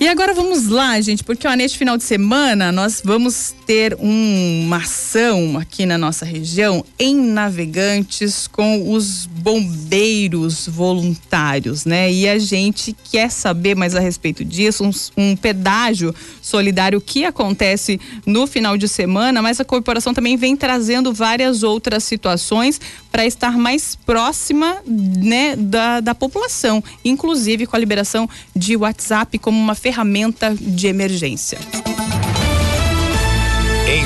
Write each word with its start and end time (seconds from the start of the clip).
E 0.00 0.08
agora 0.08 0.32
vamos 0.32 0.66
lá, 0.68 0.98
gente, 1.02 1.22
porque 1.22 1.46
ó, 1.46 1.52
neste 1.52 1.76
final 1.76 1.94
de 1.94 2.04
semana 2.04 2.72
nós 2.72 3.02
vamos 3.04 3.54
ter 3.66 3.94
um, 4.00 4.62
uma 4.64 4.78
ação 4.78 5.58
aqui 5.58 5.84
na 5.84 5.98
nossa 5.98 6.24
região 6.24 6.82
em 6.98 7.14
Navegantes 7.14 8.46
com 8.46 8.94
os 8.94 9.26
bombeiros 9.26 10.66
voluntários, 10.66 11.84
né? 11.84 12.10
E 12.10 12.26
a 12.26 12.38
gente 12.38 12.96
quer 13.10 13.30
saber 13.30 13.76
mais 13.76 13.94
a 13.94 14.00
respeito 14.00 14.42
disso, 14.42 14.84
um, 14.84 14.90
um 15.18 15.36
pedágio 15.36 16.14
solidário 16.40 16.98
que 16.98 17.26
acontece 17.26 18.00
no 18.24 18.46
final 18.46 18.78
de 18.78 18.88
semana, 18.88 19.42
mas 19.42 19.60
a 19.60 19.66
corporação 19.66 20.14
também 20.14 20.34
vem 20.34 20.56
trazendo 20.56 21.12
várias 21.12 21.62
outras 21.62 22.04
situações 22.04 22.80
para 23.10 23.26
estar 23.26 23.56
mais 23.58 23.94
próxima, 23.94 24.78
né, 24.86 25.56
da, 25.56 26.00
da 26.00 26.14
população, 26.14 26.82
inclusive 27.04 27.66
com 27.66 27.76
a 27.76 27.78
liberação 27.78 28.28
de 28.54 28.76
WhatsApp 28.76 29.38
como 29.38 29.58
uma 29.58 29.74
ferramenta 29.74 30.54
de 30.54 30.86
emergência. 30.86 31.58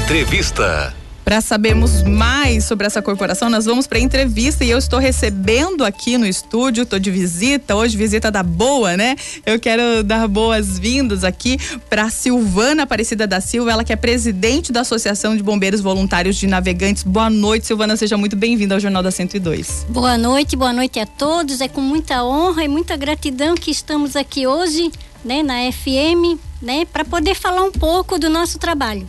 Entrevista. 0.05 1.04
Para 1.25 1.41
sabermos 1.41 2.03
mais 2.03 2.65
sobre 2.65 2.87
essa 2.87 3.01
corporação, 3.01 3.49
nós 3.49 3.65
vamos 3.65 3.87
para 3.87 3.99
entrevista 3.99 4.63
e 4.63 4.71
eu 4.71 4.77
estou 4.77 4.99
recebendo 4.99 5.83
aqui 5.83 6.19
no 6.19 6.27
estúdio, 6.27 6.83
estou 6.83 6.99
de 6.99 7.11
visita, 7.11 7.75
hoje 7.75 7.97
visita 7.97 8.31
da 8.31 8.43
boa, 8.43 8.95
né? 8.95 9.17
Eu 9.47 9.59
quero 9.59 10.05
dar 10.05 10.29
boas-vindas 10.29 11.25
aqui 11.25 11.59
para 11.89 12.11
Silvana 12.11 12.83
Aparecida 12.83 13.27
da 13.27 13.41
Silva, 13.41 13.73
ela 13.73 13.83
que 13.83 13.93
é 13.93 13.97
presidente 13.97 14.71
da 14.71 14.83
Associação 14.83 15.35
de 15.35 15.43
Bombeiros 15.43 15.81
Voluntários 15.81 16.37
de 16.37 16.47
Navegantes. 16.47 17.03
Boa 17.03 17.31
noite, 17.31 17.67
Silvana, 17.67 17.97
seja 17.97 18.19
muito 18.19 18.37
bem-vinda 18.37 18.75
ao 18.75 18.81
Jornal 18.81 19.03
da 19.03 19.11
102. 19.11 19.87
Boa 19.89 20.19
noite, 20.19 20.57
boa 20.57 20.75
noite 20.75 21.01
a 21.01 21.07
todos. 21.07 21.63
É 21.63 21.69
com 21.69 21.81
muita 21.81 22.23
honra 22.23 22.65
e 22.65 22.69
muita 22.69 22.99
gratidão 22.99 23.55
que 23.55 23.71
estamos 23.71 24.15
aqui 24.15 24.47
hoje, 24.47 24.93
né, 25.25 25.43
na 25.43 25.73
FM, 25.73 26.39
né, 26.61 26.85
para 26.85 27.03
poder 27.03 27.35
falar 27.35 27.63
um 27.63 27.73
pouco 27.73 28.19
do 28.19 28.29
nosso 28.29 28.59
trabalho 28.59 29.09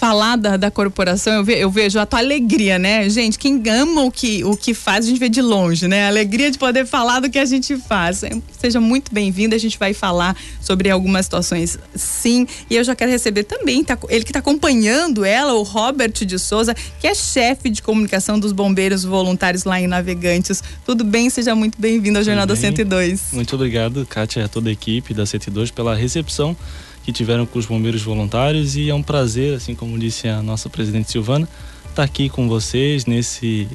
falar 0.00 0.36
da, 0.36 0.56
da 0.56 0.70
corporação, 0.70 1.34
eu, 1.34 1.44
ve, 1.44 1.58
eu, 1.58 1.70
vejo 1.70 1.98
a 1.98 2.06
tua 2.06 2.20
alegria, 2.20 2.78
né? 2.78 3.06
Gente, 3.10 3.38
quem 3.38 3.62
ama 3.68 4.04
o 4.04 4.10
que, 4.10 4.42
o 4.44 4.56
que 4.56 4.72
faz, 4.72 5.04
a 5.04 5.08
gente 5.10 5.18
vê 5.18 5.28
de 5.28 5.42
longe, 5.42 5.86
né? 5.86 6.06
A 6.06 6.08
alegria 6.08 6.50
de 6.50 6.56
poder 6.56 6.86
falar 6.86 7.20
do 7.20 7.28
que 7.28 7.38
a 7.38 7.44
gente 7.44 7.76
faz. 7.76 8.24
Seja 8.58 8.80
muito 8.80 9.12
bem-vindo, 9.12 9.54
a 9.54 9.58
gente 9.58 9.78
vai 9.78 9.92
falar 9.92 10.34
sobre 10.58 10.88
algumas 10.88 11.26
situações, 11.26 11.78
sim. 11.94 12.46
E 12.70 12.76
eu 12.76 12.82
já 12.82 12.96
quero 12.96 13.10
receber 13.10 13.44
também, 13.44 13.84
tá, 13.84 13.98
ele 14.08 14.24
que 14.24 14.30
está 14.30 14.38
acompanhando 14.38 15.22
ela, 15.22 15.52
o 15.52 15.62
Robert 15.62 16.12
de 16.12 16.38
Souza, 16.38 16.74
que 16.98 17.06
é 17.06 17.14
chefe 17.14 17.68
de 17.68 17.82
comunicação 17.82 18.40
dos 18.40 18.52
bombeiros 18.52 19.04
voluntários 19.04 19.64
lá 19.64 19.78
em 19.78 19.86
Navegantes. 19.86 20.64
Tudo 20.86 21.04
bem? 21.04 21.28
Seja 21.28 21.54
muito 21.54 21.78
bem-vindo 21.78 22.16
ao 22.16 22.24
Jornal 22.24 22.46
da 22.46 22.56
102. 22.56 23.32
Muito 23.34 23.54
obrigado, 23.54 24.06
Kátia, 24.06 24.40
e 24.40 24.42
a 24.44 24.48
toda 24.48 24.70
a 24.70 24.72
equipe 24.72 25.12
da 25.12 25.26
102 25.26 25.70
pela 25.70 25.94
recepção 25.94 26.56
que 27.04 27.12
tiveram 27.12 27.46
com 27.46 27.58
os 27.58 27.66
bombeiros 27.66 28.02
voluntários 28.02 28.76
e 28.76 28.90
é 28.90 28.94
um 28.94 29.02
prazer, 29.02 29.54
assim 29.54 29.74
como 29.74 29.98
disse 29.98 30.28
a 30.28 30.42
nossa 30.42 30.68
presidente 30.68 31.10
Silvana, 31.10 31.48
estar 31.82 31.94
tá 31.94 32.02
aqui 32.02 32.28
com 32.28 32.48
vocês 32.48 33.06
nesse 33.06 33.68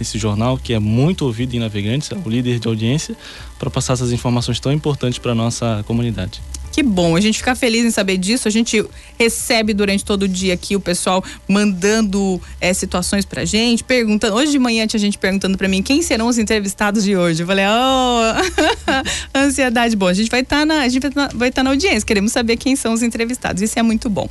esse 0.00 0.18
jornal 0.18 0.56
que 0.56 0.72
é 0.72 0.78
muito 0.78 1.26
ouvido 1.26 1.54
em 1.54 1.58
Navegantes, 1.58 2.10
é 2.10 2.14
o 2.14 2.28
líder 2.28 2.58
de 2.58 2.66
audiência, 2.66 3.14
para 3.58 3.68
passar 3.68 3.92
essas 3.92 4.12
informações 4.12 4.58
tão 4.58 4.72
importantes 4.72 5.18
para 5.18 5.32
a 5.32 5.34
nossa 5.34 5.84
comunidade. 5.86 6.40
Que 6.80 6.84
bom, 6.84 7.14
a 7.14 7.20
gente 7.20 7.36
fica 7.36 7.54
feliz 7.54 7.84
em 7.84 7.90
saber 7.90 8.16
disso. 8.16 8.48
A 8.48 8.50
gente 8.50 8.82
recebe 9.18 9.74
durante 9.74 10.02
todo 10.02 10.22
o 10.22 10.28
dia 10.28 10.54
aqui 10.54 10.74
o 10.74 10.80
pessoal 10.80 11.22
mandando 11.46 12.40
é, 12.58 12.72
situações 12.72 13.26
pra 13.26 13.44
gente, 13.44 13.84
perguntando. 13.84 14.34
Hoje 14.34 14.50
de 14.50 14.58
manhã 14.58 14.86
tinha 14.86 14.98
gente 14.98 15.18
perguntando 15.18 15.58
para 15.58 15.68
mim 15.68 15.82
quem 15.82 16.00
serão 16.00 16.26
os 16.26 16.38
entrevistados 16.38 17.04
de 17.04 17.14
hoje. 17.14 17.42
Eu 17.42 17.46
falei, 17.46 17.66
oh, 17.66 19.36
ansiedade. 19.38 19.94
Bom, 19.94 20.06
a 20.06 20.14
gente 20.14 20.30
vai 20.30 20.40
estar 20.40 20.60
tá 20.60 20.64
na, 20.64 20.80
a 20.80 20.88
gente 20.88 21.02
vai 21.34 21.50
estar 21.50 21.60
tá 21.60 21.62
na 21.62 21.68
audiência, 21.68 22.00
queremos 22.00 22.32
saber 22.32 22.56
quem 22.56 22.74
são 22.74 22.94
os 22.94 23.02
entrevistados. 23.02 23.60
Isso 23.60 23.78
é 23.78 23.82
muito 23.82 24.08
bom. 24.08 24.26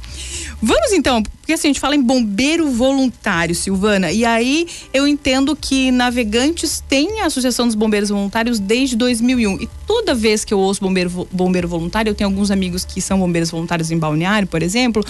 Vamos 0.59 0.91
então, 0.91 1.21
porque 1.21 1.53
assim, 1.53 1.67
a 1.67 1.69
gente 1.69 1.79
fala 1.79 1.95
em 1.95 2.01
bombeiro 2.01 2.71
voluntário, 2.71 3.53
Silvana, 3.53 4.11
e 4.11 4.25
aí 4.25 4.67
eu 4.91 5.07
entendo 5.07 5.55
que 5.55 5.91
Navegantes 5.91 6.83
tem 6.89 7.21
a 7.21 7.27
Associação 7.27 7.67
dos 7.67 7.75
Bombeiros 7.75 8.09
Voluntários 8.09 8.59
desde 8.59 8.95
2001. 8.95 9.61
E 9.61 9.69
toda 9.85 10.15
vez 10.15 10.43
que 10.43 10.53
eu 10.53 10.59
ouço 10.59 10.81
bombeiro, 10.81 11.27
bombeiro 11.31 11.67
voluntário, 11.67 12.09
eu 12.09 12.15
tenho 12.15 12.29
alguns 12.39 12.51
amigos 12.51 12.85
que 12.85 13.01
são 13.01 13.19
bombeiros 13.19 13.51
voluntários 13.51 13.91
em 13.91 13.97
Balneário, 13.97 14.47
por 14.47 14.63
exemplo, 14.63 15.03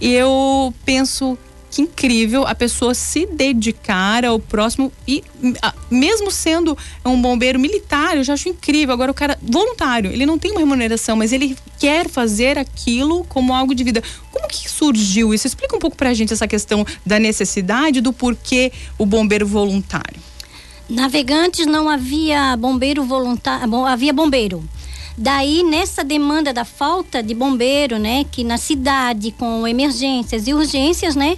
e 0.00 0.12
eu 0.12 0.74
penso 0.84 1.38
que 1.70 1.80
incrível 1.80 2.46
a 2.46 2.54
pessoa 2.54 2.92
se 2.92 3.24
dedicar 3.24 4.26
ao 4.26 4.38
próximo 4.38 4.92
e 5.08 5.24
mesmo 5.90 6.30
sendo 6.30 6.76
um 7.02 7.22
bombeiro 7.22 7.58
militar, 7.58 8.14
eu 8.16 8.24
já 8.24 8.34
acho 8.34 8.50
incrível. 8.50 8.92
Agora 8.92 9.10
o 9.10 9.14
cara 9.14 9.38
voluntário, 9.40 10.12
ele 10.12 10.26
não 10.26 10.38
tem 10.38 10.50
uma 10.50 10.60
remuneração, 10.60 11.16
mas 11.16 11.32
ele 11.32 11.56
quer 11.78 12.10
fazer 12.10 12.58
aquilo 12.58 13.24
como 13.24 13.54
algo 13.54 13.74
de 13.74 13.84
vida. 13.84 14.02
Como 14.30 14.46
que 14.48 14.68
surgiu 14.68 15.32
isso? 15.32 15.46
Explica 15.46 15.74
um 15.74 15.78
pouco 15.78 15.96
pra 15.96 16.12
gente 16.12 16.34
essa 16.34 16.46
questão 16.46 16.84
da 17.06 17.18
necessidade 17.18 18.02
do 18.02 18.12
porquê 18.12 18.70
o 18.98 19.06
bombeiro 19.06 19.46
voluntário. 19.46 20.20
Navegantes 20.90 21.64
não 21.64 21.88
havia 21.88 22.54
bombeiro 22.54 23.02
voluntário, 23.02 23.86
havia 23.86 24.12
bombeiro. 24.12 24.62
Daí, 25.16 25.62
nessa 25.62 26.02
demanda 26.02 26.52
da 26.52 26.64
falta 26.64 27.22
de 27.22 27.34
bombeiro, 27.34 27.98
né, 27.98 28.24
que 28.24 28.42
na 28.42 28.56
cidade, 28.56 29.30
com 29.32 29.66
emergências 29.66 30.46
e 30.46 30.54
urgências, 30.54 31.14
né, 31.14 31.36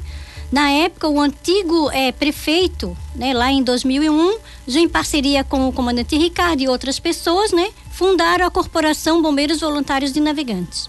na 0.53 0.71
época, 0.71 1.09
o 1.09 1.21
antigo 1.21 1.91
é, 1.91 2.12
prefeito, 2.12 2.97
né, 3.17 3.35
lá 3.35 3.51
em 3.51 3.62
2001, 3.62 4.39
já 4.69 4.79
em 4.79 4.89
parceria 4.89 5.43
com 5.43 5.69
o 5.69 5.73
comandante 5.73 6.17
Ricardo 6.17 6.61
e 6.61 6.69
outras 6.69 7.01
pessoas, 7.01 7.51
né, 7.51 7.71
fundaram 7.91 8.47
a 8.47 8.51
Corporação 8.51 9.21
Bombeiros 9.21 9.61
Voluntários 9.61 10.12
de 10.12 10.21
Navegantes. 10.21 10.89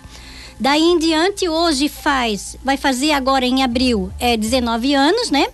Daí 0.59 0.83
em 0.83 0.99
diante, 0.99 1.49
hoje 1.49 1.89
faz, 1.89 2.55
vai 2.63 2.77
fazer 2.77 3.11
agora 3.11 3.45
em 3.45 3.63
abril, 3.63 4.11
é 4.19 4.37
19 4.37 4.93
anos, 4.93 5.31
né, 5.31 5.47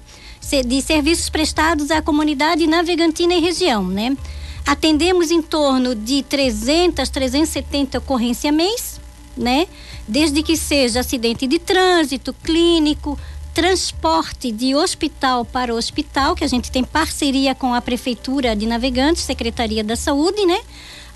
de 0.65 0.81
serviços 0.81 1.29
prestados 1.29 1.89
à 1.91 2.01
comunidade 2.01 2.67
navegantina 2.67 3.33
e 3.35 3.39
região, 3.39 3.87
né. 3.87 4.17
Atendemos 4.65 5.31
em 5.31 5.41
torno 5.41 5.95
de 5.95 6.23
300, 6.23 7.09
370 7.09 7.97
ocorrências 7.97 8.53
mês, 8.53 9.01
né? 9.35 9.67
Desde 10.07 10.43
que 10.43 10.55
seja 10.55 11.01
acidente 11.01 11.47
de 11.47 11.59
trânsito, 11.59 12.33
clínico, 12.43 13.17
transporte 13.53 14.51
de 14.51 14.75
hospital 14.75 15.43
para 15.43 15.73
hospital, 15.73 16.35
que 16.35 16.43
a 16.43 16.47
gente 16.47 16.71
tem 16.71 16.83
parceria 16.83 17.53
com 17.53 17.73
a 17.73 17.81
Prefeitura 17.81 18.55
de 18.55 18.65
Navegantes, 18.65 19.23
Secretaria 19.23 19.83
da 19.83 19.95
Saúde, 19.95 20.45
né? 20.45 20.59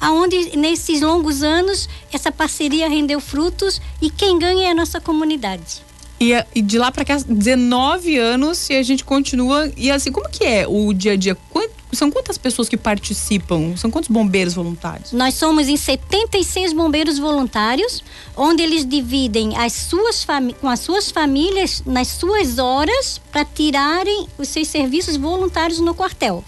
Aonde 0.02 0.58
nesses 0.58 1.02
longos 1.02 1.42
anos 1.42 1.88
essa 2.12 2.32
parceria 2.32 2.90
rendeu 2.90 3.22
frutos 3.22 3.82
e 4.02 4.10
quem 4.10 4.38
ganha 4.38 4.68
é 4.68 4.72
a 4.72 4.76
nossa 4.76 5.00
comunidade. 5.00 5.82
E, 6.20 6.32
e 6.54 6.62
de 6.62 6.78
lá 6.78 6.92
para 6.92 7.04
cá, 7.04 7.18
19 7.28 8.18
anos 8.18 8.70
e 8.70 8.76
a 8.76 8.84
gente 8.84 9.04
continua. 9.04 9.72
E 9.76 9.92
assim, 9.92 10.12
como 10.12 10.30
que 10.30 10.44
é 10.44 10.66
o 10.68 10.94
dia 10.94 11.14
a 11.14 11.16
dia? 11.16 11.36
Quanto, 11.50 11.74
são 11.92 12.10
quantas 12.10 12.38
pessoas 12.38 12.70
que 12.70 12.78
participam? 12.78 13.76
São 13.76 13.92
quantos 13.92 14.10
bombeiros 14.10 14.54
voluntários? 14.54 15.12
Nós 15.12 15.34
somos 15.34 15.68
em 15.68 15.76
76 15.76 16.74
bombeiros 16.74 17.20
voluntários, 17.20 18.04
onde 18.36 18.64
eles 18.64 18.86
dividem 18.86 19.58
as 19.58 19.74
suas 19.74 20.26
com 20.60 20.70
as 20.70 20.80
suas 20.80 21.12
famílias 21.12 21.84
nas 21.86 22.08
suas 22.08 22.60
horas 22.60 23.20
para 23.32 23.44
tirarem 23.44 24.28
os 24.38 24.48
seus 24.48 24.68
serviços 24.68 25.18
voluntários 25.18 25.80
no 25.80 25.94
quartel. 25.94 26.44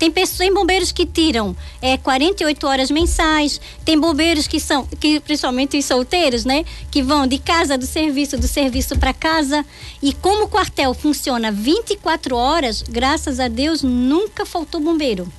Tem 0.00 0.10
pessoas, 0.10 0.38
tem 0.38 0.54
bombeiros 0.54 0.92
que 0.92 1.04
tiram 1.04 1.54
é, 1.82 1.98
48 1.98 2.66
horas 2.66 2.90
mensais, 2.90 3.60
tem 3.84 4.00
bombeiros 4.00 4.46
que 4.46 4.58
são, 4.58 4.86
que 4.98 5.20
principalmente 5.20 5.76
os 5.76 5.84
solteiros, 5.84 6.46
né? 6.46 6.64
Que 6.90 7.02
vão 7.02 7.26
de 7.26 7.38
casa 7.38 7.76
do 7.76 7.84
serviço, 7.84 8.38
do 8.38 8.48
serviço 8.48 8.98
para 8.98 9.12
casa. 9.12 9.62
E 10.02 10.14
como 10.14 10.44
o 10.44 10.48
quartel 10.48 10.94
funciona 10.94 11.52
24 11.52 12.34
horas, 12.34 12.82
graças 12.82 13.38
a 13.38 13.46
Deus 13.46 13.82
nunca 13.82 14.46
faltou 14.46 14.80
bombeiro. 14.80 15.30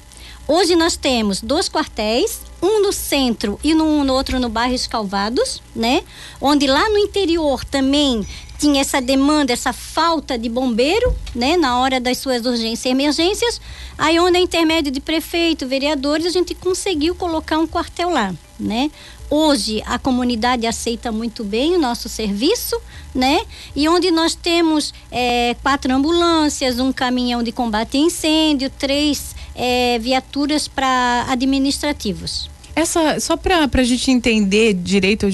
Hoje 0.47 0.75
nós 0.75 0.95
temos 0.95 1.41
dois 1.41 1.67
quartéis, 1.67 2.41
um 2.61 2.83
no 2.83 2.94
centro 2.94 3.59
e 3.63 3.73
no, 3.73 4.03
no 4.03 4.13
outro 4.13 4.39
no 4.39 4.47
bairro 4.47 4.75
Escalvados, 4.75 5.59
né? 5.75 6.03
Onde 6.39 6.68
lá 6.68 6.88
no 6.88 7.00
interior 7.00 7.65
também 7.65 8.24
tinha 8.62 8.81
essa 8.81 9.02
demanda, 9.02 9.52
essa 9.52 9.74
falta 9.74 10.38
de 10.38 10.48
bombeiro, 10.48 11.16
né, 11.34 11.58
na 11.58 11.80
hora 11.80 12.00
das 12.00 12.19
suas 12.19 12.46
urgências 12.46 12.86
e 12.86 12.90
emergências. 12.90 13.60
Aí 13.98 14.19
onde 14.19 14.38
é 14.38 14.40
intermédio 14.40 14.92
de 14.92 15.02
prefeito, 15.02 15.68
vereadores, 15.68 16.28
a 16.28 16.30
gente 16.30 16.54
conseguiu 16.54 17.16
colocar 17.16 17.58
um 17.58 17.66
quartel 17.66 18.12
lá, 18.12 18.31
né? 18.60 18.92
Hoje 19.31 19.81
a 19.88 19.98
comunidade 19.98 20.68
aceita 20.68 21.12
muito 21.12 21.44
bem 21.44 21.75
o 21.75 21.80
nosso 21.80 22.08
serviço, 22.08 22.80
né? 23.16 23.42
E 23.75 23.90
onde 23.90 24.12
nós 24.12 24.36
temos 24.36 24.94
é, 25.12 25.56
quatro 25.63 25.92
ambulâncias, 25.92 26.80
um 26.80 26.94
caminhão 26.94 27.42
de 27.42 27.52
combate 27.52 27.98
a 27.98 28.00
incêndio, 28.00 28.69
três 28.69 29.36
é, 29.56 29.98
viaturas 29.98 30.68
para 30.68 31.25
administrativos. 31.30 32.50
Essa, 32.75 33.19
só 33.19 33.35
pra, 33.35 33.68
pra 33.68 33.83
gente 33.83 34.09
entender 34.12 34.73
direito, 34.73 35.25
eu, 35.25 35.31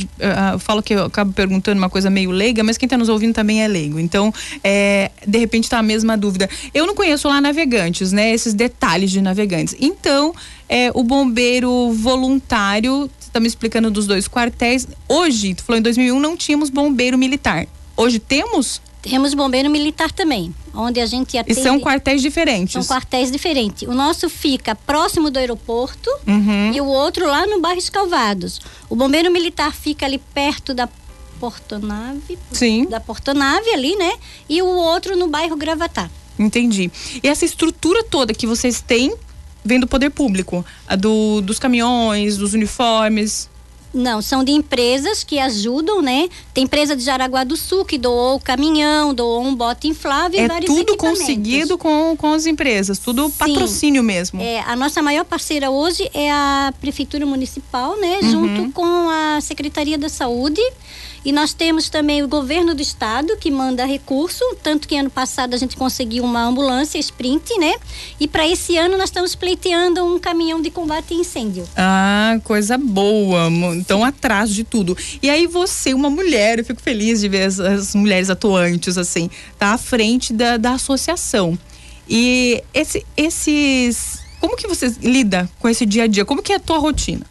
eu, 0.54 0.60
falo 0.60 0.82
que 0.82 0.94
eu 0.94 1.06
acabo 1.06 1.32
perguntando 1.34 1.78
uma 1.78 1.90
coisa 1.90 2.10
meio 2.10 2.32
leiga, 2.32 2.64
mas 2.64 2.78
quem 2.78 2.90
tá 2.90 2.98
nos 2.98 3.10
ouvindo 3.10 3.34
também 3.34 3.64
é 3.64 3.68
leigo. 3.68 4.00
Então, 4.00 4.34
é, 4.64 5.12
de 5.26 5.38
repente 5.38 5.70
tá 5.70 5.78
a 5.78 5.84
mesma 5.84 6.18
dúvida. 6.18 6.50
Eu 6.74 6.88
não 6.88 6.96
conheço 6.96 7.28
lá 7.28 7.40
navegantes, 7.40 8.12
né? 8.12 8.34
Esses 8.34 8.54
detalhes 8.54 9.12
de 9.12 9.22
navegantes. 9.22 9.76
Então, 9.80 10.34
é, 10.68 10.92
o 10.94 11.04
bombeiro 11.04 11.92
voluntário, 11.94 13.10
você 13.20 13.30
tá 13.32 13.40
me 13.40 13.48
explicando 13.48 13.92
dos 13.92 14.08
dois 14.08 14.28
quartéis. 14.28 14.88
Hoje, 15.08 15.54
tu 15.54 15.64
falou 15.64 15.80
em 15.80 15.84
2001, 15.84 16.20
não 16.20 16.36
tínhamos 16.36 16.70
bombeiro 16.70 17.18
militar. 17.18 17.68
Hoje 17.96 18.20
temos? 18.20 18.82
Temos 19.02 19.34
bombeiro 19.34 19.70
militar 19.70 20.12
também, 20.12 20.54
onde 20.78 21.00
a 21.00 21.06
gente 21.06 21.38
atende... 21.38 21.60
E 21.60 21.64
são 21.64 21.80
quartéis 21.80 22.22
diferentes? 22.22 22.74
São 22.74 22.96
quartéis 22.96 23.32
diferentes. 23.32 23.88
O 23.88 23.94
nosso 23.94 24.30
fica 24.30 24.76
próximo 24.76 25.32
do 25.32 25.40
aeroporto 25.40 26.10
uhum. 26.28 26.72
e 26.74 26.80
o 26.80 26.86
outro 26.86 27.26
lá 27.26 27.46
no 27.48 27.60
bairro 27.60 27.80
Escalvados. 27.80 28.62
O 28.90 28.96
bombeiro 28.96 29.32
militar 29.32 29.74
fica 29.74 30.06
ali 30.06 30.20
perto 30.20 30.74
da 30.74 30.88
Portonave. 31.40 32.38
Sim. 32.52 32.86
Da 32.86 33.00
Portonave 33.00 33.70
ali, 33.72 33.96
né? 33.96 34.14
E 34.48 34.62
o 34.62 34.68
outro 34.68 35.18
no 35.18 35.28
bairro 35.28 35.56
Gravatá. 35.56 36.10
Entendi. 36.38 36.92
E 37.24 37.28
essa 37.28 37.46
estrutura 37.46 38.04
toda 38.04 38.34
que 38.34 38.46
vocês 38.46 38.82
têm 38.82 39.16
vem 39.66 39.80
do 39.80 39.88
poder 39.88 40.12
público? 40.12 40.66
A 40.88 40.96
do, 40.96 41.42
dos 41.42 41.60
caminhões, 41.60 42.38
dos 42.38 42.54
uniformes? 42.54 43.50
Não, 43.98 44.22
são 44.22 44.44
de 44.44 44.52
empresas 44.52 45.24
que 45.24 45.40
ajudam, 45.40 46.02
né? 46.02 46.30
Tem 46.54 46.64
empresa 46.64 46.96
de 46.96 47.04
Jaraguá 47.04 47.44
do 47.44 47.58
Sul 47.58 47.84
que 47.84 47.98
doou 47.98 48.36
o 48.36 48.40
caminhão, 48.40 49.14
doou 49.14 49.44
um 49.44 49.56
bote 49.56 49.88
inflável 49.88 50.40
é 50.40 50.46
e 50.46 50.48
vários 50.48 50.74
tudo 50.74 50.96
conseguido 50.96 51.78
com, 51.78 52.16
com 52.16 52.34
as 52.34 52.46
empresas, 52.46 53.00
tudo 53.00 53.26
Sim. 53.26 53.34
patrocínio 53.38 54.04
mesmo. 54.04 54.42
É, 54.42 54.62
a 54.62 54.76
nossa 54.76 55.02
maior 55.02 55.26
parceira 55.26 55.72
hoje 55.72 56.10
é 56.14 56.32
a 56.32 56.74
Prefeitura 56.80 57.26
Municipal, 57.26 58.00
né? 58.00 58.20
Uhum. 58.22 58.32
Junto 58.32 58.72
com 58.72 59.10
a 59.10 59.42
Secretaria 59.42 59.98
da 59.98 60.10
Saúde 60.10 60.62
e 61.24 61.32
nós 61.32 61.54
temos 61.54 61.90
também 61.90 62.24
o 62.24 62.28
governo 62.28 62.74
do 62.74 62.82
estado 62.82 63.36
que 63.38 63.52
manda 63.52 63.86
recurso, 63.86 64.44
tanto 64.64 64.88
que 64.88 64.96
ano 64.96 65.10
passado 65.10 65.54
a 65.54 65.58
gente 65.58 65.76
conseguiu 65.76 66.24
uma 66.24 66.44
ambulância 66.44 66.98
sprint, 66.98 67.58
né? 67.60 67.76
E 68.20 68.28
para 68.28 68.48
esse 68.48 68.78
ano 68.78 68.98
nós 68.98 69.10
estamos 69.10 69.36
pleiteando 69.36 70.04
um 70.04 70.20
caminhão 70.20 70.62
de 70.62 70.70
combate 70.70 71.14
a 71.14 71.18
incêndio. 71.18 71.68
Ah, 71.76 72.40
coisa 72.44 72.78
boa. 72.78 73.50
Então 73.76 74.04
atrás 74.04 74.54
de 74.54 74.64
tudo. 74.64 74.98
E 75.22 75.30
aí 75.30 75.48
você, 75.48 75.94
uma 75.94 76.10
mulher, 76.10 76.60
eu 76.60 76.66
fico 76.66 76.82
feliz 76.82 77.22
de 77.22 77.30
ver 77.30 77.44
as, 77.44 77.60
as 77.60 77.96
mulheres 77.96 78.30
atuantes 78.30 78.98
assim, 78.98 79.30
tá 79.58 79.74
à 79.74 79.78
frente 79.78 80.34
da, 80.34 80.58
da 80.58 80.74
associação. 80.74 81.58
E 82.10 82.64
esse, 82.74 83.06
esses, 83.16 84.20
como 84.40 84.56
que 84.56 84.68
você 84.68 84.96
lida 85.02 85.50
com 85.60 85.68
esse 85.68 85.86
dia 85.86 86.04
a 86.04 86.08
dia? 86.08 86.24
Como 86.24 86.42
que 86.42 86.54
é 86.54 86.56
a 86.56 86.60
tua 86.60 86.78
rotina? 86.78 87.26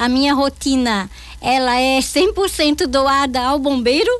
A 0.00 0.08
minha 0.08 0.32
rotina, 0.32 1.10
ela 1.42 1.78
é 1.78 1.98
100% 1.98 2.86
doada 2.86 3.38
ao 3.42 3.58
bombeiro, 3.58 4.10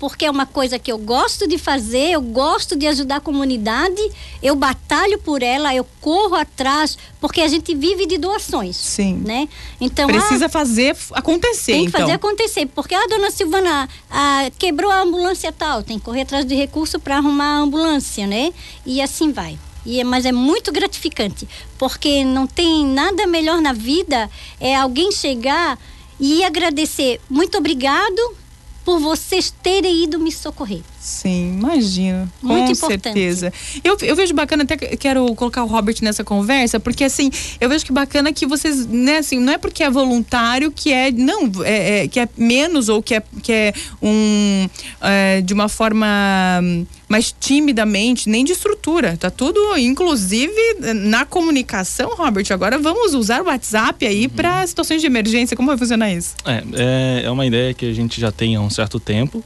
porque 0.00 0.24
é 0.24 0.30
uma 0.30 0.44
coisa 0.46 0.80
que 0.80 0.90
eu 0.90 0.98
gosto 0.98 1.46
de 1.46 1.56
fazer, 1.56 2.10
eu 2.10 2.20
gosto 2.20 2.74
de 2.74 2.88
ajudar 2.88 3.18
a 3.18 3.20
comunidade, 3.20 4.02
eu 4.42 4.56
batalho 4.56 5.16
por 5.20 5.40
ela, 5.40 5.72
eu 5.72 5.86
corro 6.00 6.34
atrás, 6.34 6.98
porque 7.20 7.40
a 7.40 7.46
gente 7.46 7.72
vive 7.72 8.04
de 8.04 8.18
doações. 8.18 8.74
Sim. 8.74 9.22
Né? 9.24 9.48
Então, 9.80 10.08
Precisa 10.08 10.46
ah, 10.46 10.48
fazer 10.48 10.96
acontecer, 11.12 11.70
Tem 11.70 11.82
que 11.82 11.88
então. 11.90 12.00
fazer 12.00 12.12
acontecer, 12.14 12.66
porque 12.74 12.96
a 12.96 13.06
dona 13.06 13.30
Silvana 13.30 13.88
ah, 14.10 14.50
quebrou 14.58 14.90
a 14.90 15.02
ambulância 15.02 15.52
tal, 15.52 15.84
tem 15.84 16.00
que 16.00 16.04
correr 16.04 16.22
atrás 16.22 16.44
de 16.44 16.56
recurso 16.56 16.98
para 16.98 17.18
arrumar 17.18 17.58
a 17.58 17.58
ambulância, 17.58 18.26
né? 18.26 18.52
E 18.84 19.00
assim 19.00 19.30
vai. 19.30 19.56
E, 19.86 20.00
é, 20.00 20.04
mas 20.04 20.24
é 20.26 20.32
muito 20.32 20.72
gratificante, 20.72 21.48
porque 21.78 22.24
não 22.24 22.46
tem 22.46 22.84
nada 22.84 23.26
melhor 23.26 23.60
na 23.60 23.72
vida 23.72 24.30
é 24.60 24.74
alguém 24.74 25.10
chegar 25.12 25.78
e 26.20 26.44
agradecer. 26.44 27.20
Muito 27.28 27.56
obrigado 27.58 28.36
por 28.84 28.98
vocês 28.98 29.50
terem 29.62 30.04
ido 30.04 30.18
me 30.18 30.32
socorrer. 30.32 30.82
Sim, 31.08 31.54
imagino. 31.58 32.30
Muito 32.42 32.66
com 32.66 32.72
importante. 32.72 33.02
certeza. 33.02 33.52
Eu, 33.82 33.96
eu 34.02 34.14
vejo 34.14 34.34
bacana, 34.34 34.64
até 34.64 34.76
quero 34.76 35.34
colocar 35.34 35.64
o 35.64 35.66
Robert 35.66 35.96
nessa 36.02 36.22
conversa, 36.22 36.78
porque 36.78 37.02
assim, 37.02 37.30
eu 37.58 37.66
vejo 37.66 37.84
que 37.84 37.92
bacana 37.92 38.30
que 38.30 38.46
vocês, 38.46 38.86
né, 38.86 39.16
assim, 39.16 39.40
não 39.40 39.54
é 39.54 39.58
porque 39.58 39.82
é 39.82 39.90
voluntário 39.90 40.70
que 40.70 40.92
é, 40.92 41.10
não, 41.10 41.50
é, 41.64 42.04
é 42.04 42.08
que 42.08 42.20
é 42.20 42.28
menos 42.36 42.90
ou 42.90 43.02
que 43.02 43.14
é, 43.14 43.22
que 43.42 43.50
é 43.50 43.72
um, 44.02 44.68
é, 45.00 45.40
de 45.40 45.54
uma 45.54 45.66
forma 45.68 46.06
mais 47.08 47.34
timidamente, 47.40 48.28
nem 48.28 48.44
de 48.44 48.52
estrutura. 48.52 49.16
Tá 49.16 49.30
tudo, 49.30 49.78
inclusive, 49.78 50.52
na 50.94 51.24
comunicação, 51.24 52.14
Robert. 52.16 52.44
Agora 52.50 52.78
vamos 52.78 53.14
usar 53.14 53.40
o 53.40 53.46
WhatsApp 53.46 54.06
aí 54.06 54.24
uhum. 54.24 54.28
para 54.28 54.66
situações 54.66 55.00
de 55.00 55.06
emergência. 55.06 55.56
Como 55.56 55.68
vai 55.68 55.78
funcionar 55.78 56.12
isso? 56.12 56.34
É, 56.44 56.62
é, 56.74 57.22
é 57.24 57.30
uma 57.30 57.46
ideia 57.46 57.72
que 57.72 57.86
a 57.86 57.94
gente 57.94 58.20
já 58.20 58.30
tem 58.30 58.56
há 58.56 58.60
um 58.60 58.68
certo 58.68 59.00
tempo 59.00 59.42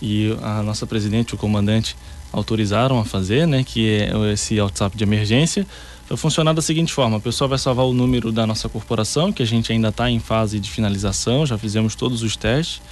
e 0.00 0.36
a 0.42 0.62
nossa 0.62 0.86
presidente, 0.86 1.34
o 1.34 1.38
comandante, 1.38 1.96
autorizaram 2.32 2.98
a 2.98 3.04
fazer, 3.04 3.46
né, 3.46 3.62
que 3.62 3.88
é 3.88 4.32
esse 4.32 4.60
WhatsApp 4.60 4.96
de 4.96 5.04
emergência. 5.04 5.66
Vai 6.08 6.18
funcionar 6.18 6.52
da 6.52 6.62
seguinte 6.62 6.92
forma: 6.92 7.16
a 7.16 7.20
pessoa 7.20 7.48
vai 7.48 7.58
salvar 7.58 7.86
o 7.86 7.92
número 7.92 8.30
da 8.30 8.46
nossa 8.46 8.68
corporação, 8.68 9.32
que 9.32 9.42
a 9.42 9.46
gente 9.46 9.72
ainda 9.72 9.88
está 9.88 10.10
em 10.10 10.18
fase 10.18 10.60
de 10.60 10.70
finalização, 10.70 11.46
já 11.46 11.56
fizemos 11.56 11.94
todos 11.94 12.22
os 12.22 12.36
testes, 12.36 12.82